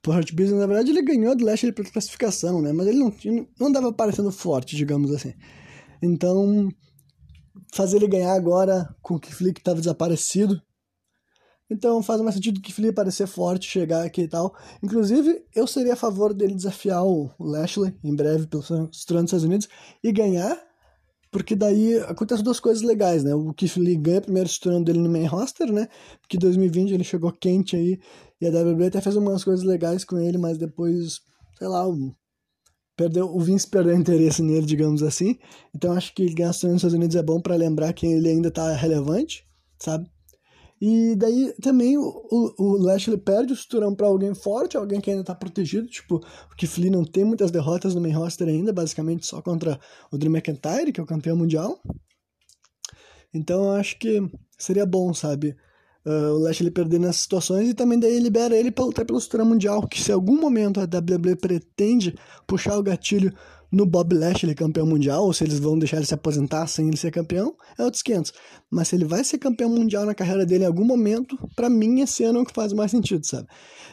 pro 0.00 0.12
Hurt 0.12 0.32
Business. 0.32 0.60
Na 0.60 0.66
verdade, 0.66 0.90
ele 0.90 1.02
ganhou 1.02 1.36
do 1.36 1.44
Lashley 1.44 1.72
pela 1.72 1.90
classificação, 1.90 2.62
né? 2.62 2.72
Mas 2.72 2.86
ele 2.86 2.98
não, 2.98 3.12
não 3.58 3.72
dava 3.72 3.92
parecendo 3.92 4.30
forte, 4.30 4.76
digamos 4.76 5.12
assim. 5.12 5.34
Então, 6.00 6.68
fazer 7.74 7.96
ele 7.96 8.08
ganhar 8.08 8.32
agora 8.32 8.88
com 9.02 9.14
o 9.14 9.20
Keith 9.20 9.40
Lee 9.40 9.52
que 9.52 9.60
estava 9.60 9.80
desaparecido. 9.80 10.60
Então 11.68 12.00
faz 12.00 12.20
mais 12.20 12.34
sentido 12.34 12.60
que 12.60 12.72
Keith 12.72 12.94
parecer 12.94 13.26
forte, 13.26 13.68
chegar 13.68 14.04
aqui 14.04 14.22
e 14.22 14.28
tal. 14.28 14.54
Inclusive, 14.82 15.44
eu 15.54 15.66
seria 15.66 15.94
a 15.94 15.96
favor 15.96 16.32
dele 16.32 16.54
desafiar 16.54 17.04
o 17.04 17.30
Lashley 17.40 17.94
em 18.04 18.14
breve 18.14 18.46
pelos 18.46 18.68
trono 18.68 18.86
dos 18.86 18.98
Estados 18.98 19.44
Unidos 19.44 19.68
e 20.02 20.12
ganhar, 20.12 20.56
porque 21.36 21.54
daí 21.54 21.98
acontecem 21.98 22.42
duas 22.42 22.58
coisas 22.58 22.82
legais, 22.82 23.22
né? 23.22 23.34
O 23.34 23.52
Keith 23.52 23.76
Lee 23.76 23.94
ganha 23.94 24.22
primeiro 24.22 24.48
trono 24.58 24.82
dele 24.82 25.00
no 25.00 25.10
main 25.10 25.26
roster, 25.26 25.70
né? 25.70 25.86
Porque 26.22 26.38
em 26.38 26.40
2020 26.40 26.94
ele 26.94 27.04
chegou 27.04 27.30
quente 27.30 27.76
aí 27.76 28.00
e 28.40 28.46
a 28.46 28.50
WWE 28.50 28.86
até 28.86 29.02
fez 29.02 29.16
umas 29.16 29.44
coisas 29.44 29.62
legais 29.62 30.02
com 30.02 30.18
ele, 30.18 30.38
mas 30.38 30.56
depois, 30.56 31.20
sei 31.58 31.68
lá, 31.68 31.86
o, 31.86 32.16
perdeu, 32.96 33.26
o 33.26 33.38
Vince 33.38 33.68
perdeu 33.68 33.94
interesse 33.94 34.40
nele, 34.40 34.64
digamos 34.64 35.02
assim. 35.02 35.38
Então 35.74 35.92
acho 35.92 36.14
que 36.14 36.32
ganhar 36.32 36.52
os 36.52 36.56
Estados 36.56 36.94
Unidos 36.94 37.14
é 37.14 37.22
bom 37.22 37.38
para 37.38 37.54
lembrar 37.54 37.92
que 37.92 38.06
ele 38.06 38.30
ainda 38.30 38.50
tá 38.50 38.72
relevante, 38.72 39.44
sabe? 39.78 40.08
E 40.80 41.16
daí 41.16 41.54
também 41.62 41.96
o, 41.96 42.54
o, 42.58 42.76
Lashley 42.76 43.16
perde 43.16 43.52
o 43.52 43.56
cinturão 43.56 43.94
para 43.94 44.06
alguém 44.06 44.34
forte, 44.34 44.76
alguém 44.76 45.00
que 45.00 45.10
ainda 45.10 45.24
tá 45.24 45.34
protegido. 45.34 45.86
Tipo, 45.86 46.16
o 46.16 46.56
Keith 46.56 46.78
não 46.90 47.04
tem 47.04 47.24
muitas 47.24 47.50
derrotas 47.50 47.94
no 47.94 48.00
main 48.00 48.12
roster 48.12 48.46
ainda, 48.46 48.72
basicamente 48.72 49.26
só 49.26 49.40
contra 49.40 49.80
o 50.10 50.18
Drew 50.18 50.30
McIntyre, 50.30 50.92
que 50.92 51.00
é 51.00 51.02
o 51.02 51.06
campeão 51.06 51.36
mundial. 51.36 51.80
Então 53.32 53.64
eu 53.64 53.72
acho 53.72 53.98
que 53.98 54.20
seria 54.58 54.84
bom, 54.84 55.14
sabe? 55.14 55.56
Uh, 56.04 56.34
o 56.34 56.38
Lashley 56.38 56.70
perder 56.70 57.00
nessas 57.00 57.22
situações 57.22 57.68
e 57.68 57.74
também 57.74 57.98
daí 57.98 58.20
libera 58.20 58.54
ele 58.54 58.70
para 58.70 58.84
lutar 58.84 59.04
pelo 59.04 59.20
cinturão 59.20 59.46
mundial. 59.46 59.88
Que 59.88 60.00
se 60.00 60.12
algum 60.12 60.38
momento 60.38 60.78
a 60.78 60.84
WWE 60.84 61.36
pretende 61.36 62.14
puxar 62.46 62.78
o 62.78 62.82
gatilho 62.82 63.34
no 63.76 63.84
Bob 63.84 64.14
Lashley 64.14 64.54
campeão 64.54 64.86
mundial, 64.86 65.24
ou 65.24 65.34
se 65.34 65.44
eles 65.44 65.58
vão 65.58 65.78
deixar 65.78 65.98
ele 65.98 66.06
se 66.06 66.14
aposentar 66.14 66.66
sem 66.66 66.88
ele 66.88 66.96
ser 66.96 67.10
campeão, 67.10 67.54
é 67.78 67.84
outros 67.84 68.02
500. 68.02 68.32
Mas 68.70 68.88
se 68.88 68.96
ele 68.96 69.04
vai 69.04 69.22
ser 69.22 69.36
campeão 69.36 69.68
mundial 69.68 70.06
na 70.06 70.14
carreira 70.14 70.46
dele 70.46 70.64
em 70.64 70.66
algum 70.66 70.84
momento, 70.84 71.36
para 71.54 71.68
mim 71.68 72.00
esse 72.00 72.24
ano 72.24 72.38
é 72.38 72.42
o 72.42 72.46
que 72.46 72.54
faz 72.54 72.72
mais 72.72 72.90
sentido, 72.90 73.26
sabe? 73.26 73.46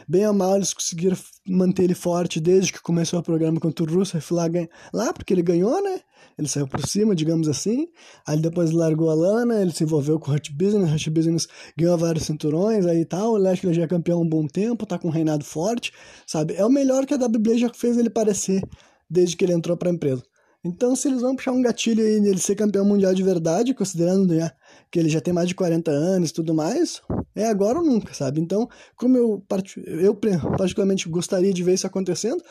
Bem 0.08 0.26
ou 0.26 0.32
mal, 0.32 0.56
eles 0.56 0.72
conseguiram 0.72 1.16
manter 1.46 1.84
ele 1.84 1.94
forte 1.94 2.40
desde 2.40 2.72
que 2.72 2.80
começou 2.80 3.20
o 3.20 3.22
programa 3.22 3.60
contra 3.60 3.84
o 3.84 3.94
Rusev 3.94 4.24
lá, 4.30 4.44
lá, 4.92 5.12
porque 5.12 5.34
ele 5.34 5.42
ganhou, 5.42 5.82
né? 5.82 6.00
Ele 6.38 6.48
saiu 6.48 6.66
por 6.66 6.84
cima, 6.86 7.14
digamos 7.14 7.46
assim. 7.46 7.86
Aí 8.26 8.40
depois 8.40 8.70
largou 8.70 9.10
a 9.10 9.14
lana, 9.14 9.60
ele 9.60 9.70
se 9.70 9.84
envolveu 9.84 10.18
com 10.18 10.30
o 10.30 10.34
Hurt 10.34 10.50
Business, 10.50 10.90
Hurt 10.90 11.10
Business 11.10 11.46
ganhou 11.76 11.98
vários 11.98 12.24
cinturões 12.24 12.86
aí 12.86 13.02
e 13.02 13.04
tal. 13.04 13.32
O 13.32 13.36
Lashley 13.36 13.74
já 13.74 13.82
é 13.82 13.86
campeão 13.86 14.18
há 14.18 14.22
um 14.22 14.28
bom 14.28 14.46
tempo, 14.46 14.86
tá 14.86 14.98
com 14.98 15.08
um 15.08 15.12
reinado 15.12 15.44
forte, 15.44 15.92
sabe? 16.26 16.54
É 16.54 16.64
o 16.64 16.70
melhor 16.70 17.04
que 17.04 17.12
a 17.12 17.18
WWE 17.18 17.58
já 17.58 17.68
fez 17.68 17.98
ele 17.98 18.08
parecer 18.08 18.62
desde 19.08 19.36
que 19.36 19.44
ele 19.44 19.52
entrou 19.52 19.76
para 19.76 19.90
a 19.90 19.92
empresa. 19.92 20.22
Então, 20.64 20.96
se 20.96 21.08
eles 21.08 21.20
vão 21.20 21.36
puxar 21.36 21.52
um 21.52 21.60
gatilho 21.60 22.02
aí 22.02 22.18
nele 22.18 22.38
ser 22.38 22.54
campeão 22.54 22.86
mundial 22.86 23.12
de 23.12 23.22
verdade, 23.22 23.74
considerando 23.74 24.34
né, 24.34 24.50
que 24.90 24.98
ele 24.98 25.10
já 25.10 25.20
tem 25.20 25.34
mais 25.34 25.46
de 25.46 25.54
40 25.54 25.90
anos 25.90 26.30
e 26.30 26.32
tudo 26.32 26.54
mais, 26.54 27.02
é 27.34 27.46
agora 27.46 27.78
ou 27.78 27.84
nunca, 27.84 28.14
sabe? 28.14 28.40
Então, 28.40 28.66
como 28.96 29.14
eu, 29.14 29.44
eu 29.84 30.14
particularmente 30.56 31.06
gostaria 31.06 31.52
de 31.52 31.62
ver 31.62 31.74
isso 31.74 31.86
acontecendo, 31.86 32.42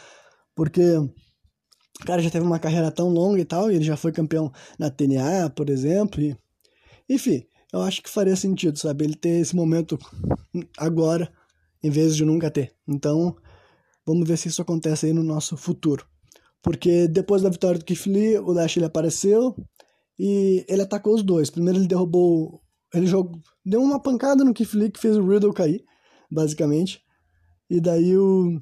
porque 0.55 0.81
o 2.01 2.05
cara 2.05 2.22
já 2.22 2.29
teve 2.29 2.45
uma 2.45 2.60
carreira 2.60 2.91
tão 2.91 3.10
longa 3.10 3.39
e 3.39 3.45
tal, 3.45 3.72
e 3.72 3.75
ele 3.75 3.83
já 3.83 3.98
foi 3.98 4.12
campeão 4.12 4.51
na 4.77 4.91
TNA, 4.91 5.50
por 5.50 5.72
exemplo, 5.72 6.22
e, 6.22 6.38
enfim, 7.10 7.43
eu 7.74 7.81
acho 7.81 8.03
que 8.03 8.10
faria 8.12 8.36
sentido, 8.36 8.77
sabe? 8.77 9.05
Ele 9.05 9.15
ter 9.15 9.41
esse 9.41 9.55
momento 9.55 9.98
agora, 10.77 11.33
em 11.81 11.89
vez 11.89 12.15
de 12.15 12.24
nunca 12.24 12.51
ter. 12.51 12.75
Então, 12.88 13.36
vamos 14.05 14.27
ver 14.27 14.38
se 14.38 14.50
isso 14.50 14.62
acontece 14.62 15.07
aí 15.07 15.13
no 15.13 15.24
nosso 15.24 15.57
futuro. 15.57 16.05
Porque 16.63 17.10
depois 17.10 17.41
da 17.41 17.50
vitória 17.50 17.77
do 17.77 17.86
Lee, 18.10 18.38
o 18.39 18.53
Lash 18.53 18.77
ele 18.77 18.86
apareceu 18.86 19.53
e 20.17 20.65
ele 20.70 20.82
atacou 20.82 21.13
os 21.13 21.22
dois. 21.22 21.50
Primeiro 21.50 21.77
ele 21.77 21.88
derrubou. 21.88 22.62
Ele 22.93 23.05
jogou, 23.05 23.38
deu 23.65 23.82
uma 23.82 24.00
pancada 24.00 24.46
no 24.46 24.53
Lee 24.74 24.89
que 24.89 25.00
fez 25.00 25.17
o 25.17 25.27
Riddle 25.27 25.53
cair, 25.53 25.84
basicamente. 26.32 27.01
E 27.70 27.82
daí 27.82 28.17
o. 28.17 28.61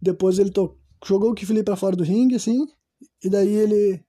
Depois 0.00 0.38
ele 0.38 0.50
to... 0.50 0.78
jogou 1.04 1.32
o 1.32 1.52
Lee 1.52 1.64
pra 1.64 1.76
fora 1.76 1.96
do 1.96 2.04
ringue, 2.04 2.36
assim. 2.36 2.64
E 3.24 3.28
daí 3.28 3.52
ele 3.54 4.04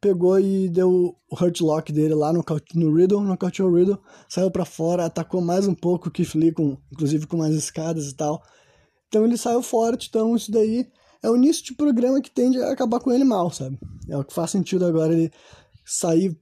pegou 0.00 0.38
e 0.40 0.68
deu 0.68 0.90
o 1.30 1.34
Hurt 1.40 1.60
Lock 1.60 1.92
dele 1.92 2.14
lá 2.14 2.32
no, 2.32 2.44
no 2.74 2.94
Riddle, 2.94 3.22
nocauteou 3.22 3.70
o 3.70 3.74
Riddle, 3.74 3.98
saiu 4.28 4.50
para 4.50 4.64
fora, 4.64 5.06
atacou 5.06 5.40
mais 5.40 5.66
um 5.66 5.74
pouco 5.74 6.08
o 6.08 6.10
Keith 6.10 6.34
Lee, 6.34 6.52
com, 6.52 6.76
inclusive 6.92 7.26
com 7.26 7.36
mais 7.36 7.54
escadas 7.54 8.08
e 8.08 8.14
tal. 8.14 8.42
Então 9.08 9.24
ele 9.24 9.36
saiu 9.36 9.62
forte, 9.62 10.08
então 10.08 10.34
isso 10.34 10.50
daí 10.50 10.86
é 11.24 11.30
o 11.30 11.36
início 11.36 11.64
de 11.64 11.74
programa 11.74 12.20
que 12.20 12.30
tende 12.30 12.60
a 12.60 12.70
acabar 12.70 13.00
com 13.00 13.10
ele 13.10 13.24
mal, 13.24 13.50
sabe? 13.50 13.78
É 14.08 14.16
o 14.16 14.22
que 14.22 14.34
faz 14.34 14.50
sentido 14.50 14.84
agora 14.84 15.14
ele 15.14 15.32
sair. 15.86 16.38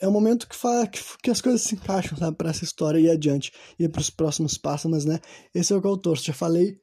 É 0.00 0.08
o 0.08 0.12
momento 0.12 0.48
que, 0.48 0.56
faz, 0.56 0.88
que, 0.88 1.00
que 1.22 1.30
as 1.30 1.42
coisas 1.42 1.60
se 1.60 1.74
encaixam, 1.74 2.16
sabe, 2.16 2.36
para 2.38 2.48
essa 2.48 2.64
história 2.64 2.98
ir 2.98 3.10
adiante, 3.10 3.52
ir 3.78 3.90
para 3.90 4.00
os 4.00 4.08
próximos 4.08 4.56
passos, 4.56 4.90
mas, 4.90 5.04
né, 5.04 5.20
esse 5.54 5.72
é 5.72 5.76
o 5.76 5.82
que 5.82 5.86
eu 5.86 5.98
torço. 5.98 6.24
Já 6.24 6.32
falei 6.32 6.78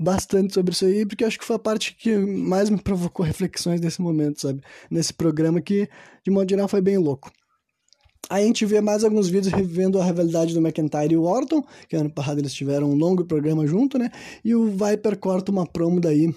bastante 0.00 0.52
sobre 0.52 0.72
isso 0.72 0.84
aí, 0.84 1.06
porque 1.06 1.24
acho 1.24 1.38
que 1.38 1.44
foi 1.44 1.54
a 1.54 1.60
parte 1.60 1.94
que 1.94 2.16
mais 2.16 2.68
me 2.68 2.78
provocou 2.82 3.24
reflexões 3.24 3.80
nesse 3.80 4.02
momento, 4.02 4.40
sabe? 4.40 4.60
Nesse 4.90 5.14
programa 5.14 5.60
que, 5.60 5.88
de 6.24 6.30
modo 6.32 6.50
geral, 6.50 6.66
foi 6.66 6.80
bem 6.80 6.98
louco. 6.98 7.30
Aí 8.28 8.42
a 8.42 8.46
gente 8.48 8.66
vê 8.66 8.80
mais 8.80 9.04
alguns 9.04 9.28
vídeos 9.28 9.52
revivendo 9.54 10.00
a 10.00 10.04
rivalidade 10.04 10.54
do 10.54 10.60
McIntyre 10.60 11.14
e 11.14 11.16
o 11.16 11.22
Orton, 11.22 11.62
que 11.88 11.94
ano 11.94 12.10
passado 12.10 12.40
eles 12.40 12.52
tiveram 12.52 12.90
um 12.90 12.96
longo 12.96 13.24
programa 13.24 13.64
junto, 13.64 13.96
né? 13.96 14.10
E 14.44 14.56
o 14.56 14.70
Viper 14.70 15.16
corta 15.18 15.52
uma 15.52 15.66
promo 15.66 16.00
daí 16.00 16.34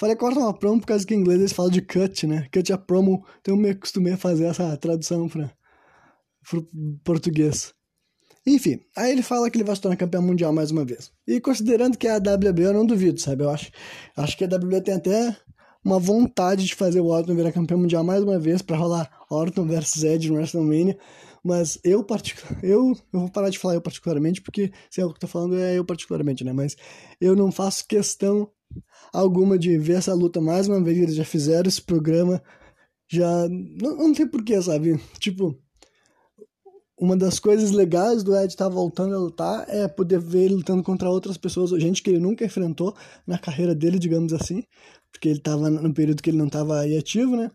Falei 0.00 0.16
corta 0.16 0.40
uma 0.40 0.54
promo 0.54 0.80
por 0.80 0.86
causa 0.86 1.06
que 1.06 1.14
em 1.14 1.18
inglês 1.18 1.38
eles 1.40 1.52
falam 1.52 1.70
de 1.70 1.82
cut, 1.82 2.26
né? 2.26 2.48
Cut 2.50 2.72
a 2.72 2.78
promo, 2.78 3.22
então 3.38 3.54
eu 3.54 3.60
me 3.60 3.68
acostumei 3.68 4.14
a 4.14 4.16
fazer 4.16 4.46
essa 4.46 4.74
tradução 4.78 5.28
para 5.28 5.52
português. 7.04 7.74
Enfim, 8.46 8.80
aí 8.96 9.12
ele 9.12 9.22
fala 9.22 9.50
que 9.50 9.58
ele 9.58 9.64
vai 9.64 9.76
se 9.76 9.82
tornar 9.82 9.98
campeão 9.98 10.22
mundial 10.22 10.54
mais 10.54 10.70
uma 10.70 10.86
vez. 10.86 11.12
E 11.28 11.38
considerando 11.38 11.98
que 11.98 12.08
é 12.08 12.12
a 12.12 12.16
WWE, 12.16 12.64
eu 12.64 12.72
não 12.72 12.86
duvido, 12.86 13.20
sabe? 13.20 13.44
Eu 13.44 13.50
acho, 13.50 13.70
acho 14.16 14.38
que 14.38 14.44
a 14.44 14.46
WWE 14.48 14.80
tem 14.80 14.94
até 14.94 15.36
uma 15.84 15.98
vontade 15.98 16.64
de 16.64 16.74
fazer 16.74 17.00
o 17.00 17.08
Orton 17.08 17.34
virar 17.34 17.52
campeão 17.52 17.78
mundial 17.78 18.02
mais 18.02 18.22
uma 18.22 18.38
vez 18.38 18.62
para 18.62 18.78
rolar 18.78 19.10
Orton 19.28 19.66
versus 19.66 20.02
Edge 20.02 20.30
no 20.30 20.36
WrestleMania. 20.36 20.96
Mas 21.44 21.78
eu, 21.84 22.02
particular, 22.02 22.64
eu, 22.64 22.96
eu 23.12 23.20
vou 23.20 23.28
parar 23.28 23.50
de 23.50 23.58
falar 23.58 23.74
eu 23.74 23.82
particularmente, 23.82 24.40
porque 24.40 24.72
se 24.88 25.02
é 25.02 25.04
o 25.04 25.10
que 25.10 25.16
eu 25.16 25.20
tô 25.20 25.26
falando 25.26 25.58
é 25.58 25.76
eu 25.76 25.84
particularmente, 25.84 26.42
né? 26.42 26.54
Mas 26.54 26.74
eu 27.20 27.36
não 27.36 27.52
faço 27.52 27.86
questão 27.86 28.50
alguma 29.12 29.58
de 29.58 29.76
ver 29.78 29.94
essa 29.94 30.14
luta 30.14 30.40
mais 30.40 30.68
uma 30.68 30.82
vez. 30.82 30.98
Eles 30.98 31.14
já 31.14 31.24
fizeram 31.24 31.68
esse 31.68 31.82
programa, 31.82 32.42
já. 33.08 33.48
Não, 33.48 33.96
não 33.96 34.14
sei 34.14 34.26
porquê, 34.26 34.60
sabe? 34.62 35.00
Tipo, 35.18 35.58
uma 36.98 37.16
das 37.16 37.38
coisas 37.38 37.70
legais 37.70 38.22
do 38.22 38.36
Ed 38.36 38.48
estar 38.48 38.66
tá 38.66 38.70
voltando 38.70 39.14
a 39.14 39.18
lutar 39.18 39.64
é 39.68 39.88
poder 39.88 40.20
ver 40.20 40.44
ele 40.44 40.56
lutando 40.56 40.82
contra 40.82 41.08
outras 41.08 41.38
pessoas, 41.38 41.70
gente 41.80 42.02
que 42.02 42.10
ele 42.10 42.20
nunca 42.20 42.44
enfrentou 42.44 42.94
na 43.26 43.38
carreira 43.38 43.74
dele, 43.74 43.98
digamos 43.98 44.32
assim, 44.32 44.62
porque 45.10 45.28
ele 45.28 45.38
estava 45.38 45.70
no 45.70 45.94
período 45.94 46.22
que 46.22 46.28
ele 46.30 46.36
não 46.36 46.46
estava 46.46 46.78
aí 46.80 46.96
ativo, 46.96 47.36
né? 47.36 47.50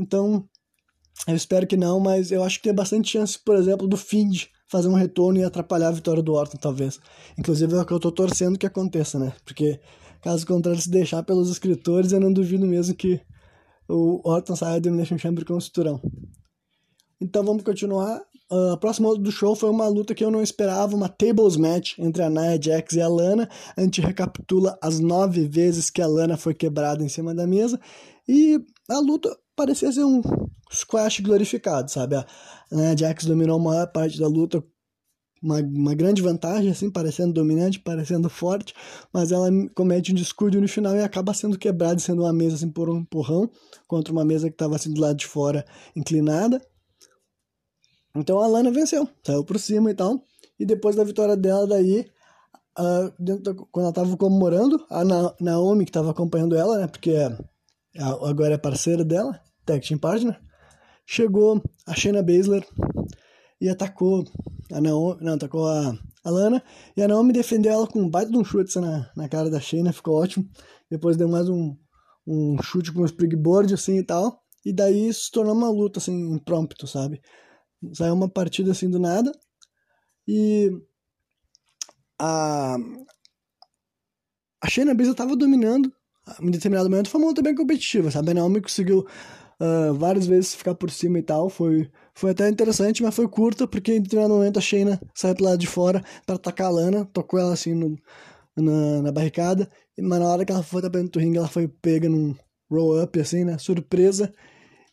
Então, 0.00 0.48
eu 1.28 1.36
espero 1.36 1.66
que 1.66 1.76
não, 1.76 2.00
mas 2.00 2.32
eu 2.32 2.42
acho 2.42 2.58
que 2.58 2.64
tem 2.64 2.74
bastante 2.74 3.12
chance, 3.12 3.38
por 3.38 3.56
exemplo, 3.56 3.86
do 3.86 3.96
Find 3.96 4.46
fazer 4.72 4.88
um 4.88 4.94
retorno 4.94 5.38
e 5.38 5.44
atrapalhar 5.44 5.88
a 5.88 5.92
vitória 5.92 6.22
do 6.22 6.32
Orton, 6.32 6.56
talvez. 6.56 6.98
Inclusive 7.38 7.74
é 7.74 7.82
o 7.82 7.84
que 7.84 7.92
eu 7.92 8.00
tô 8.00 8.10
torcendo 8.10 8.58
que 8.58 8.64
aconteça, 8.64 9.18
né? 9.18 9.34
Porque 9.44 9.78
Caso 10.22 10.46
contrário, 10.46 10.80
se 10.80 10.88
deixar 10.88 11.22
pelos 11.24 11.50
escritores, 11.50 12.12
eu 12.12 12.20
não 12.20 12.32
duvido 12.32 12.66
mesmo 12.66 12.94
que 12.94 13.20
o 13.88 14.20
Orton 14.28 14.54
saia 14.54 14.80
do 14.80 14.88
Elimination 14.88 15.18
Chamber 15.18 15.44
com 15.44 15.54
o 15.54 15.60
cinturão. 15.60 16.00
Então 17.20 17.44
vamos 17.44 17.62
continuar. 17.62 18.20
Uh, 18.50 18.72
a 18.72 18.76
próxima 18.76 19.08
luta 19.08 19.22
do 19.22 19.32
show 19.32 19.56
foi 19.56 19.70
uma 19.70 19.88
luta 19.88 20.14
que 20.14 20.24
eu 20.24 20.30
não 20.30 20.42
esperava, 20.42 20.94
uma 20.94 21.08
tables 21.08 21.56
match 21.56 21.98
entre 21.98 22.22
a 22.22 22.30
Nia 22.30 22.60
Jax 22.60 22.94
e 22.94 23.00
a 23.00 23.08
Lana. 23.08 23.48
A 23.76 23.80
gente 23.80 24.00
recapitula 24.00 24.78
as 24.82 25.00
nove 25.00 25.48
vezes 25.48 25.90
que 25.90 26.02
a 26.02 26.06
Lana 26.06 26.36
foi 26.36 26.54
quebrada 26.54 27.02
em 27.02 27.08
cima 27.08 27.34
da 27.34 27.46
mesa. 27.46 27.80
E 28.28 28.60
a 28.88 28.98
luta 28.98 29.34
parecia 29.56 29.90
ser 29.90 30.04
um 30.04 30.22
squash 30.72 31.20
glorificado, 31.20 31.90
sabe? 31.90 32.16
A 32.16 32.26
Nia 32.70 32.96
Jax 32.96 33.24
dominou 33.24 33.58
a 33.58 33.62
maior 33.62 33.86
parte 33.90 34.18
da 34.20 34.28
luta 34.28 34.62
uma, 35.42 35.58
uma 35.58 35.94
grande 35.94 36.22
vantagem, 36.22 36.70
assim, 36.70 36.90
parecendo 36.90 37.32
dominante, 37.32 37.80
parecendo 37.80 38.30
forte, 38.30 38.72
mas 39.12 39.32
ela 39.32 39.48
comete 39.74 40.12
um 40.12 40.14
descuido 40.14 40.60
no 40.60 40.68
final 40.68 40.94
e 40.94 41.02
acaba 41.02 41.34
sendo 41.34 41.58
quebrada, 41.58 41.98
sendo 41.98 42.22
uma 42.22 42.32
mesa 42.32 42.54
assim 42.54 42.70
por 42.70 42.88
um 42.88 42.98
empurrão, 42.98 43.50
contra 43.88 44.12
uma 44.12 44.24
mesa 44.24 44.48
que 44.48 44.54
estava 44.54 44.76
assim 44.76 44.92
do 44.92 45.00
lado 45.00 45.16
de 45.16 45.26
fora, 45.26 45.64
inclinada. 45.96 46.60
Então 48.14 48.38
a 48.38 48.46
Lana 48.46 48.70
venceu, 48.70 49.08
saiu 49.26 49.44
por 49.44 49.58
cima 49.58 49.90
e 49.90 49.94
tal. 49.94 50.22
E 50.58 50.64
depois 50.64 50.94
da 50.94 51.02
vitória 51.02 51.36
dela, 51.36 51.66
daí, 51.66 52.06
uh, 52.78 53.12
da, 53.18 53.54
quando 53.54 53.84
ela 53.84 53.88
estava 53.88 54.16
comemorando, 54.16 54.84
a 54.88 55.04
Na 55.04 55.34
Naomi, 55.40 55.84
que 55.84 55.90
estava 55.90 56.10
acompanhando 56.10 56.54
ela, 56.54 56.78
né, 56.78 56.86
porque 56.86 57.16
agora 57.98 58.54
é 58.54 58.58
parceira 58.58 59.04
dela, 59.04 59.40
Tag 59.66 59.86
Team 59.86 59.98
Partner, 59.98 60.38
chegou 61.04 61.62
a 61.86 61.94
Shayna 61.94 62.22
Baszler 62.22 62.66
e 63.60 63.68
atacou 63.68 64.24
a 64.72 64.80
Naomi, 64.80 65.22
não, 65.22 65.34
atacou 65.34 65.66
a, 65.66 65.96
a 66.24 66.30
Lana, 66.30 66.62
e 66.96 67.02
a 67.02 67.08
Naomi 67.08 67.32
defendeu 67.32 67.72
ela 67.72 67.86
com 67.86 68.00
um 68.00 68.08
baita 68.08 68.30
de 68.30 68.38
um 68.38 68.44
chute 68.44 68.78
na, 68.80 69.10
na 69.16 69.28
cara 69.28 69.50
da 69.50 69.60
Shayna, 69.60 69.92
ficou 69.92 70.20
ótimo. 70.20 70.48
Depois 70.90 71.16
deu 71.16 71.28
mais 71.28 71.48
um, 71.48 71.76
um 72.26 72.56
chute 72.62 72.92
com 72.92 73.02
o 73.02 73.06
springboard, 73.06 73.74
assim, 73.74 73.98
e 73.98 74.04
tal. 74.04 74.42
e 74.64 74.72
daí 74.72 75.12
se 75.12 75.30
tornou 75.30 75.54
uma 75.54 75.70
luta, 75.70 75.98
assim, 75.98 76.34
impromptu, 76.34 76.86
sabe? 76.86 77.20
Saiu 77.94 78.14
uma 78.14 78.28
partida 78.28 78.70
assim 78.70 78.88
do 78.88 78.98
nada, 78.98 79.32
e 80.26 80.70
a, 82.18 82.76
a 84.62 84.68
Shayna 84.68 84.94
Baszler 84.94 85.12
estava 85.12 85.36
dominando 85.36 85.92
em 86.40 86.50
determinado 86.50 86.88
momento, 86.88 87.10
foi 87.10 87.20
uma 87.20 87.28
luta 87.28 87.42
bem 87.42 87.54
competitiva, 87.54 88.10
sabe? 88.10 88.30
A 88.30 88.34
Naomi 88.34 88.60
conseguiu 88.60 89.06
uh, 89.62 89.94
várias 89.94 90.26
vezes 90.26 90.54
ficar 90.54 90.74
por 90.74 90.90
cima 90.90 91.18
e 91.20 91.22
tal, 91.22 91.48
foi, 91.48 91.88
foi 92.12 92.32
até 92.32 92.48
interessante, 92.48 93.02
mas 93.02 93.14
foi 93.14 93.28
curta, 93.28 93.66
porque 93.66 93.94
em 93.94 94.02
determinado 94.02 94.34
momento 94.34 94.58
a 94.58 94.62
Shayna 94.62 95.00
saiu 95.14 95.36
pro 95.36 95.44
lado 95.44 95.58
de 95.58 95.66
fora 95.68 96.02
para 96.26 96.34
atacar 96.34 96.66
a 96.66 96.70
Lana, 96.70 97.08
tocou 97.12 97.38
ela 97.38 97.52
assim 97.52 97.72
no, 97.72 97.96
na, 98.56 99.02
na 99.02 99.12
barricada, 99.12 99.68
mas 99.98 100.18
na 100.18 100.26
hora 100.26 100.44
que 100.44 100.52
ela 100.52 100.62
foi 100.62 100.80
pra 100.80 100.90
dentro 100.90 101.12
do 101.12 101.20
ringue, 101.20 101.38
ela 101.38 101.48
foi 101.48 101.68
pega 101.68 102.08
num 102.08 102.34
roll-up, 102.70 103.18
assim, 103.20 103.44
né? 103.44 103.58
Surpresa. 103.58 104.32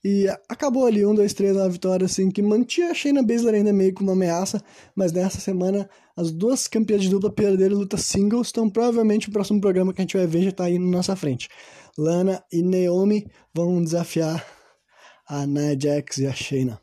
E 0.04 0.28
acabou 0.48 0.86
ali, 0.86 1.06
um, 1.06 1.14
dois, 1.14 1.34
três, 1.34 1.58
uma 1.58 1.68
vitória, 1.68 2.06
assim, 2.06 2.32
que 2.32 2.42
mantinha 2.42 2.92
a 2.92 2.94
Shayna 2.94 3.22
Baszler 3.22 3.56
ainda 3.56 3.74
meio 3.74 3.94
com 3.94 4.02
uma 4.04 4.14
ameaça, 4.14 4.62
mas 4.96 5.12
nessa 5.12 5.42
semana 5.42 5.90
as 6.16 6.32
duas 6.32 6.68
campeãs 6.68 7.02
de 7.02 7.10
dupla 7.10 7.30
perderam 7.30 7.78
luta 7.78 7.98
singles, 7.98 8.50
então 8.50 8.70
provavelmente 8.70 9.28
o 9.28 9.32
próximo 9.32 9.60
programa 9.60 9.94
que 9.94 10.00
a 10.00 10.04
gente 10.04 10.16
vai 10.16 10.26
ver 10.26 10.44
já 10.44 10.52
tá 10.54 10.66
aí 10.66 10.80
na 10.80 10.86
nossa 10.86 11.18
frente. 11.18 11.50
Lana 11.98 12.42
e 12.52 12.62
Naomi 12.62 13.28
vão 13.54 13.84
desafiar 13.84 14.59
a 15.30 15.46
Nia 15.46 15.80
Jax 15.80 16.18
e 16.18 16.26
a 16.26 16.34
Shayna. 16.34 16.82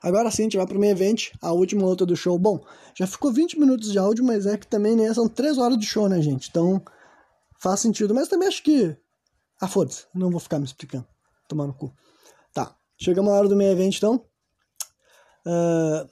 Agora 0.00 0.30
sim, 0.30 0.42
a 0.42 0.44
gente 0.44 0.56
vai 0.56 0.66
pro 0.66 0.78
meio 0.78 0.92
evento, 0.92 1.32
a 1.42 1.52
última 1.52 1.84
luta 1.84 2.06
do 2.06 2.16
show. 2.16 2.38
Bom, 2.38 2.64
já 2.94 3.06
ficou 3.06 3.32
20 3.32 3.58
minutos 3.58 3.90
de 3.90 3.98
áudio, 3.98 4.24
mas 4.24 4.46
é 4.46 4.56
que 4.56 4.66
também 4.66 4.94
né, 4.94 5.12
são 5.12 5.28
3 5.28 5.58
horas 5.58 5.76
de 5.78 5.84
show, 5.84 6.08
né, 6.08 6.22
gente? 6.22 6.48
Então 6.48 6.80
faz 7.58 7.80
sentido, 7.80 8.14
mas 8.14 8.28
também 8.28 8.46
acho 8.46 8.62
que. 8.62 8.96
Ah, 9.60 9.66
foda-se, 9.66 10.04
não 10.14 10.30
vou 10.30 10.38
ficar 10.38 10.58
me 10.58 10.64
explicando 10.64 11.06
tomar 11.48 11.66
no 11.66 11.74
cu. 11.74 11.92
Tá, 12.52 12.76
chegamos 12.96 13.32
na 13.32 13.38
hora 13.38 13.48
do 13.48 13.56
meio 13.56 13.72
evento 13.72 13.96
então. 13.96 14.24
Uh, 15.44 16.08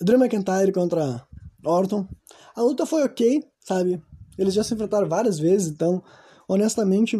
Drew 0.00 0.18
McIntyre 0.18 0.72
contra 0.72 1.26
Orton. 1.64 2.06
A 2.54 2.62
luta 2.62 2.86
foi 2.86 3.02
ok, 3.02 3.44
sabe? 3.60 4.02
Eles 4.38 4.54
já 4.54 4.62
se 4.62 4.74
enfrentaram 4.74 5.08
várias 5.08 5.38
vezes, 5.38 5.68
então, 5.68 6.02
honestamente, 6.48 7.18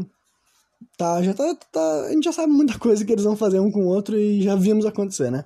tá, 1.02 1.20
já 1.20 1.34
tá, 1.34 1.56
tá, 1.72 2.06
a 2.06 2.12
gente 2.12 2.24
já 2.24 2.32
sabe 2.32 2.52
muita 2.52 2.78
coisa 2.78 3.04
que 3.04 3.10
eles 3.10 3.24
vão 3.24 3.36
fazer 3.36 3.58
um 3.58 3.72
com 3.72 3.86
o 3.86 3.88
outro 3.88 4.16
e 4.16 4.40
já 4.40 4.54
vimos 4.54 4.86
acontecer, 4.86 5.32
né? 5.32 5.44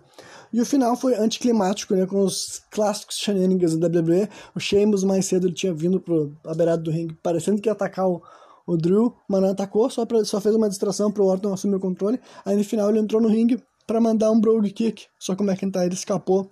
E 0.53 0.61
o 0.61 0.67
final 0.67 0.95
foi 0.97 1.15
anticlimático, 1.15 1.95
né? 1.95 2.07
Com 2.07 2.21
os 2.21 2.63
clássicos 2.71 3.17
shenanigans 3.17 3.77
da 3.77 3.89
WWE. 3.89 4.29
O 4.55 4.61
Sheamus 4.61 5.03
mais 5.03 5.25
cedo 5.25 5.47
ele 5.47 5.55
tinha 5.55 5.73
vindo 5.73 5.99
pro 5.99 6.37
a 6.45 6.55
beirada 6.55 6.83
do 6.83 6.91
ringue, 6.91 7.17
parecendo 7.23 7.61
que 7.61 7.69
ia 7.69 7.73
atacar 7.73 8.07
o, 8.07 8.23
o 8.67 8.77
Drew, 8.77 9.17
mas 9.29 9.41
não 9.41 9.51
atacou, 9.51 9.89
só, 9.89 10.05
pra, 10.05 10.25
só 10.25 10.41
fez 10.41 10.55
uma 10.55 10.69
distração 10.69 11.11
pro 11.11 11.25
Orton 11.25 11.53
assumir 11.53 11.77
o 11.77 11.81
controle. 11.81 12.21
Aí 12.45 12.55
no 12.55 12.65
final 12.65 12.91
ele 12.91 12.99
entrou 12.99 13.21
no 13.21 13.29
ringue 13.29 13.63
para 13.87 14.01
mandar 14.01 14.31
um 14.31 14.41
Brogue 14.41 14.71
Kick, 14.71 15.07
só 15.19 15.35
que 15.35 15.43
o 15.43 15.51
McIntyre 15.51 15.95
escapou. 15.95 16.51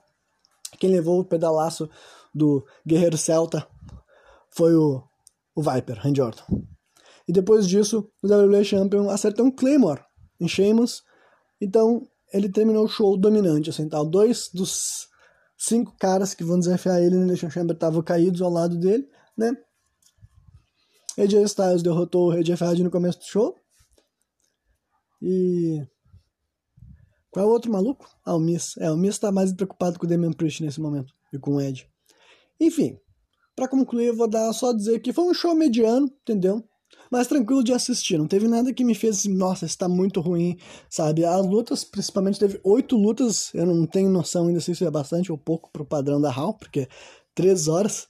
Quem 0.78 0.90
levou 0.90 1.20
o 1.20 1.24
pedalaço 1.24 1.88
do 2.34 2.64
Guerreiro 2.86 3.18
Celta 3.18 3.66
foi 4.50 4.74
o, 4.74 5.02
o 5.54 5.62
Viper, 5.62 5.98
Randy 6.00 6.20
Orton. 6.20 6.73
E 7.26 7.32
depois 7.32 7.66
disso, 7.66 8.10
o 8.22 8.26
WWE 8.26 8.64
Champion 8.64 9.08
acertou 9.08 9.46
um 9.46 9.50
Claymore 9.50 10.02
em 10.40 10.48
Sheamus. 10.48 11.02
Então, 11.60 12.06
ele 12.32 12.48
terminou 12.48 12.84
o 12.84 12.88
show 12.88 13.16
dominante, 13.16 13.70
assim, 13.70 13.88
tal. 13.88 14.04
Dois 14.04 14.50
dos 14.52 15.08
cinco 15.56 15.96
caras 15.98 16.34
que 16.34 16.44
vão 16.44 16.58
desafiar 16.58 17.00
ele 17.00 17.10
no 17.10 17.22
Elimination 17.22 17.48
Chamber 17.48 17.74
estavam 17.74 18.02
caídos 18.02 18.42
ao 18.42 18.50
lado 18.50 18.76
dele, 18.78 19.08
né? 19.36 19.56
AJ 21.16 21.44
Styles 21.44 21.82
derrotou 21.82 22.32
o 22.32 22.42
Jeff 22.42 22.62
Hardy 22.62 22.82
no 22.82 22.90
começo 22.90 23.20
do 23.20 23.24
show. 23.24 23.54
E. 25.22 25.80
Qual 27.30 27.44
é 27.44 27.48
o 27.48 27.52
outro 27.52 27.70
maluco? 27.70 28.08
Ah, 28.24 28.34
o 28.34 28.40
Miss. 28.40 28.76
É, 28.78 28.90
o 28.90 28.96
Miss 28.96 29.18
tá 29.18 29.32
mais 29.32 29.52
preocupado 29.52 29.98
com 29.98 30.06
o 30.06 30.08
Damian 30.08 30.32
Priest 30.32 30.62
nesse 30.62 30.80
momento. 30.80 31.12
E 31.32 31.38
com 31.38 31.54
o 31.54 31.60
Ed. 31.60 31.88
Enfim. 32.60 32.98
para 33.56 33.68
concluir, 33.68 34.06
eu 34.06 34.16
vou 34.16 34.28
dar 34.28 34.52
só 34.52 34.72
dizer 34.72 35.00
que 35.00 35.12
foi 35.12 35.24
um 35.24 35.34
show 35.34 35.54
mediano, 35.54 36.06
entendeu? 36.22 36.62
Mas 37.10 37.26
tranquilo 37.26 37.62
de 37.62 37.72
assistir. 37.72 38.18
Não 38.18 38.26
teve 38.26 38.48
nada 38.48 38.72
que 38.72 38.84
me 38.84 38.94
fez 38.94 39.18
assim, 39.18 39.34
nossa, 39.34 39.66
está 39.66 39.88
muito 39.88 40.20
ruim, 40.20 40.56
sabe? 40.90 41.24
As 41.24 41.46
lutas, 41.46 41.84
principalmente, 41.84 42.38
teve 42.38 42.60
oito 42.64 42.96
lutas. 42.96 43.52
Eu 43.54 43.66
não 43.66 43.86
tenho 43.86 44.10
noção 44.10 44.48
ainda 44.48 44.60
se 44.60 44.72
isso 44.72 44.84
é 44.84 44.90
bastante 44.90 45.30
ou 45.30 45.38
pouco 45.38 45.70
pro 45.72 45.86
padrão 45.86 46.20
da 46.20 46.30
HAL, 46.30 46.54
porque 46.54 46.88
três 47.34 47.68
horas, 47.68 48.06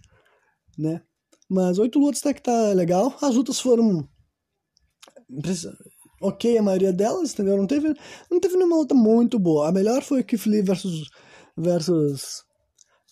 né? 0.79 1.03
Mas 1.51 1.79
oito 1.79 1.99
lutas 1.99 2.21
até 2.21 2.35
que 2.35 2.43
tá 2.43 2.73
legal. 2.73 3.17
As 3.21 3.35
lutas 3.35 3.61
foram 3.61 4.09
ok 6.21 6.57
a 6.57 6.63
maioria 6.63 6.93
delas, 6.93 7.33
entendeu? 7.33 7.57
Não 7.57 7.67
teve, 7.67 7.95
não 8.31 8.41
teve 8.41 8.57
nenhuma 8.57 8.77
luta 8.77 8.95
muito 8.95 9.39
boa. 9.39 9.69
A 9.69 9.73
melhor 9.73 10.03
foi 10.03 10.23
Keith 10.23 10.47
Lee 10.47 10.63
versus, 10.63 11.09
versus 11.57 12.43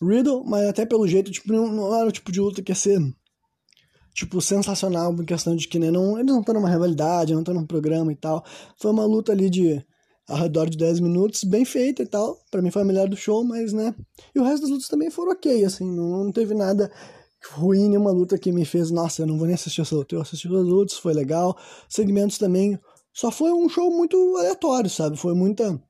Riddle, 0.03 0.45
mas 0.45 0.69
até 0.69 0.87
pelo 0.87 1.07
jeito, 1.07 1.31
tipo, 1.31 1.53
não 1.53 1.95
era 1.95 2.09
o 2.09 2.13
tipo 2.13 2.33
de 2.33 2.41
luta 2.41 2.63
que 2.63 2.73
ia 2.73 2.77
ser 2.77 2.99
tipo, 4.15 4.41
sensacional 4.41 5.13
em 5.13 5.25
questão 5.25 5.57
de 5.57 5.67
que 5.67 5.79
né, 5.79 5.91
não, 5.91 6.19
eles 6.19 6.33
não 6.33 6.41
estão 6.41 6.55
numa 6.55 6.69
rivalidade, 6.69 7.33
não 7.33 7.41
estão 7.41 7.55
num 7.55 7.67
programa 7.67 8.13
e 8.13 8.17
tal. 8.17 8.45
Foi 8.77 8.91
uma 8.91 9.05
luta 9.05 9.33
ali 9.33 9.49
de 9.49 9.85
ao 10.29 10.37
redor 10.37 10.71
de 10.71 10.79
10 10.79 11.01
minutos, 11.01 11.45
bem 11.45 11.65
feita 11.65 12.03
e 12.03 12.07
tal. 12.07 12.39
Para 12.51 12.63
mim 12.63 12.71
foi 12.71 12.83
a 12.83 12.85
melhor 12.85 13.09
do 13.09 13.17
show, 13.17 13.45
mas 13.45 13.73
né. 13.73 13.95
E 14.35 14.39
o 14.39 14.45
resto 14.45 14.63
das 14.63 14.71
lutas 14.71 14.89
também 14.89 15.11
foram 15.11 15.33
ok, 15.33 15.65
assim, 15.65 15.85
não, 15.85 16.25
não 16.25 16.33
teve 16.33 16.55
nada 16.55 16.91
ruim 17.51 17.89
nenhuma 17.89 18.13
luta 18.13 18.39
que 18.39 18.53
me 18.53 18.65
fez, 18.65 18.91
nossa, 18.91 19.23
eu 19.23 19.27
não 19.27 19.37
vou 19.37 19.47
nem 19.47 19.55
assistir 19.55 19.81
essa 19.81 19.95
luta. 19.95 20.15
Eu 20.15 20.21
assisti 20.21 20.47
as 20.47 20.53
lutas, 20.53 20.97
foi 20.97 21.13
legal. 21.13 21.57
Segmentos 21.89 22.39
também. 22.39 22.79
Só 23.13 23.31
foi 23.31 23.53
um 23.53 23.69
show 23.69 23.91
muito 23.91 24.17
aleatório, 24.39 24.89
sabe? 24.89 25.17
Foi 25.17 25.35
muita. 25.35 25.81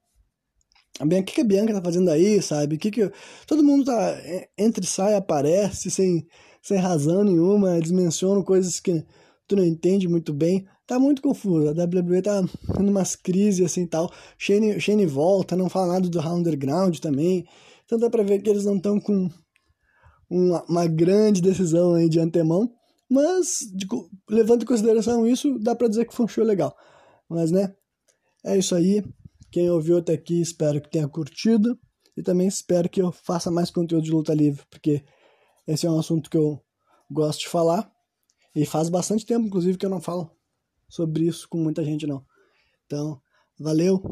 Bem, 1.00 1.20
o 1.20 1.24
que, 1.24 1.34
que 1.34 1.40
a 1.40 1.44
Bianca 1.44 1.72
tá 1.72 1.82
fazendo 1.82 2.10
aí, 2.10 2.40
sabe? 2.42 2.76
Que, 2.76 2.90
que. 2.90 3.10
Todo 3.46 3.64
mundo 3.64 3.86
tá. 3.86 4.16
Entre 4.58 4.86
sai, 4.86 5.14
aparece, 5.14 5.90
sem, 5.90 6.26
sem 6.62 6.78
razão 6.78 7.24
nenhuma, 7.24 7.80
dimensiona 7.80 8.42
coisas 8.44 8.78
que 8.78 9.04
tu 9.48 9.56
não 9.56 9.64
entende 9.64 10.06
muito 10.06 10.32
bem. 10.32 10.66
Tá 10.86 10.98
muito 10.98 11.22
confuso. 11.22 11.68
A 11.68 11.72
WWE 11.72 12.22
tá 12.22 12.42
tendo 12.76 12.90
umas 12.90 13.16
crises 13.16 13.64
assim 13.64 13.86
tal. 13.86 14.10
Shane, 14.36 14.78
Shane 14.80 15.06
volta, 15.06 15.56
não 15.56 15.70
fala 15.70 15.94
nada 15.94 16.08
do 16.08 16.20
Underground 16.20 16.98
também. 16.98 17.46
Então 17.84 17.98
dá 17.98 18.10
pra 18.10 18.22
ver 18.22 18.40
que 18.42 18.50
eles 18.50 18.64
não 18.64 18.76
estão 18.76 19.00
com 19.00 19.28
uma, 20.28 20.64
uma 20.64 20.86
grande 20.86 21.42
decisão 21.42 21.94
aí 21.94 22.08
de 22.08 22.18
antemão, 22.18 22.70
mas 23.08 23.58
de, 23.74 23.86
levando 24.30 24.62
em 24.62 24.66
consideração 24.66 25.26
isso, 25.26 25.58
dá 25.58 25.74
para 25.74 25.88
dizer 25.88 26.06
que 26.06 26.14
foi 26.14 26.24
um 26.24 26.28
show 26.28 26.44
legal. 26.44 26.74
Mas 27.28 27.50
né, 27.50 27.74
é 28.44 28.56
isso 28.56 28.74
aí. 28.74 29.04
Quem 29.52 29.70
ouviu 29.70 29.98
até 29.98 30.14
aqui, 30.14 30.40
espero 30.40 30.80
que 30.80 30.90
tenha 30.90 31.06
curtido 31.06 31.78
e 32.16 32.22
também 32.22 32.48
espero 32.48 32.88
que 32.88 33.02
eu 33.02 33.12
faça 33.12 33.50
mais 33.50 33.70
conteúdo 33.70 34.02
de 34.02 34.10
luta 34.10 34.32
livre, 34.32 34.64
porque 34.70 35.04
esse 35.68 35.86
é 35.86 35.90
um 35.90 35.98
assunto 35.98 36.30
que 36.30 36.38
eu 36.38 36.58
gosto 37.10 37.40
de 37.40 37.48
falar 37.48 37.92
e 38.56 38.64
faz 38.64 38.88
bastante 38.88 39.26
tempo, 39.26 39.46
inclusive, 39.46 39.76
que 39.76 39.84
eu 39.84 39.90
não 39.90 40.00
falo 40.00 40.30
sobre 40.88 41.26
isso 41.26 41.46
com 41.50 41.58
muita 41.58 41.84
gente 41.84 42.06
não. 42.06 42.24
Então, 42.86 43.20
valeu. 43.58 44.02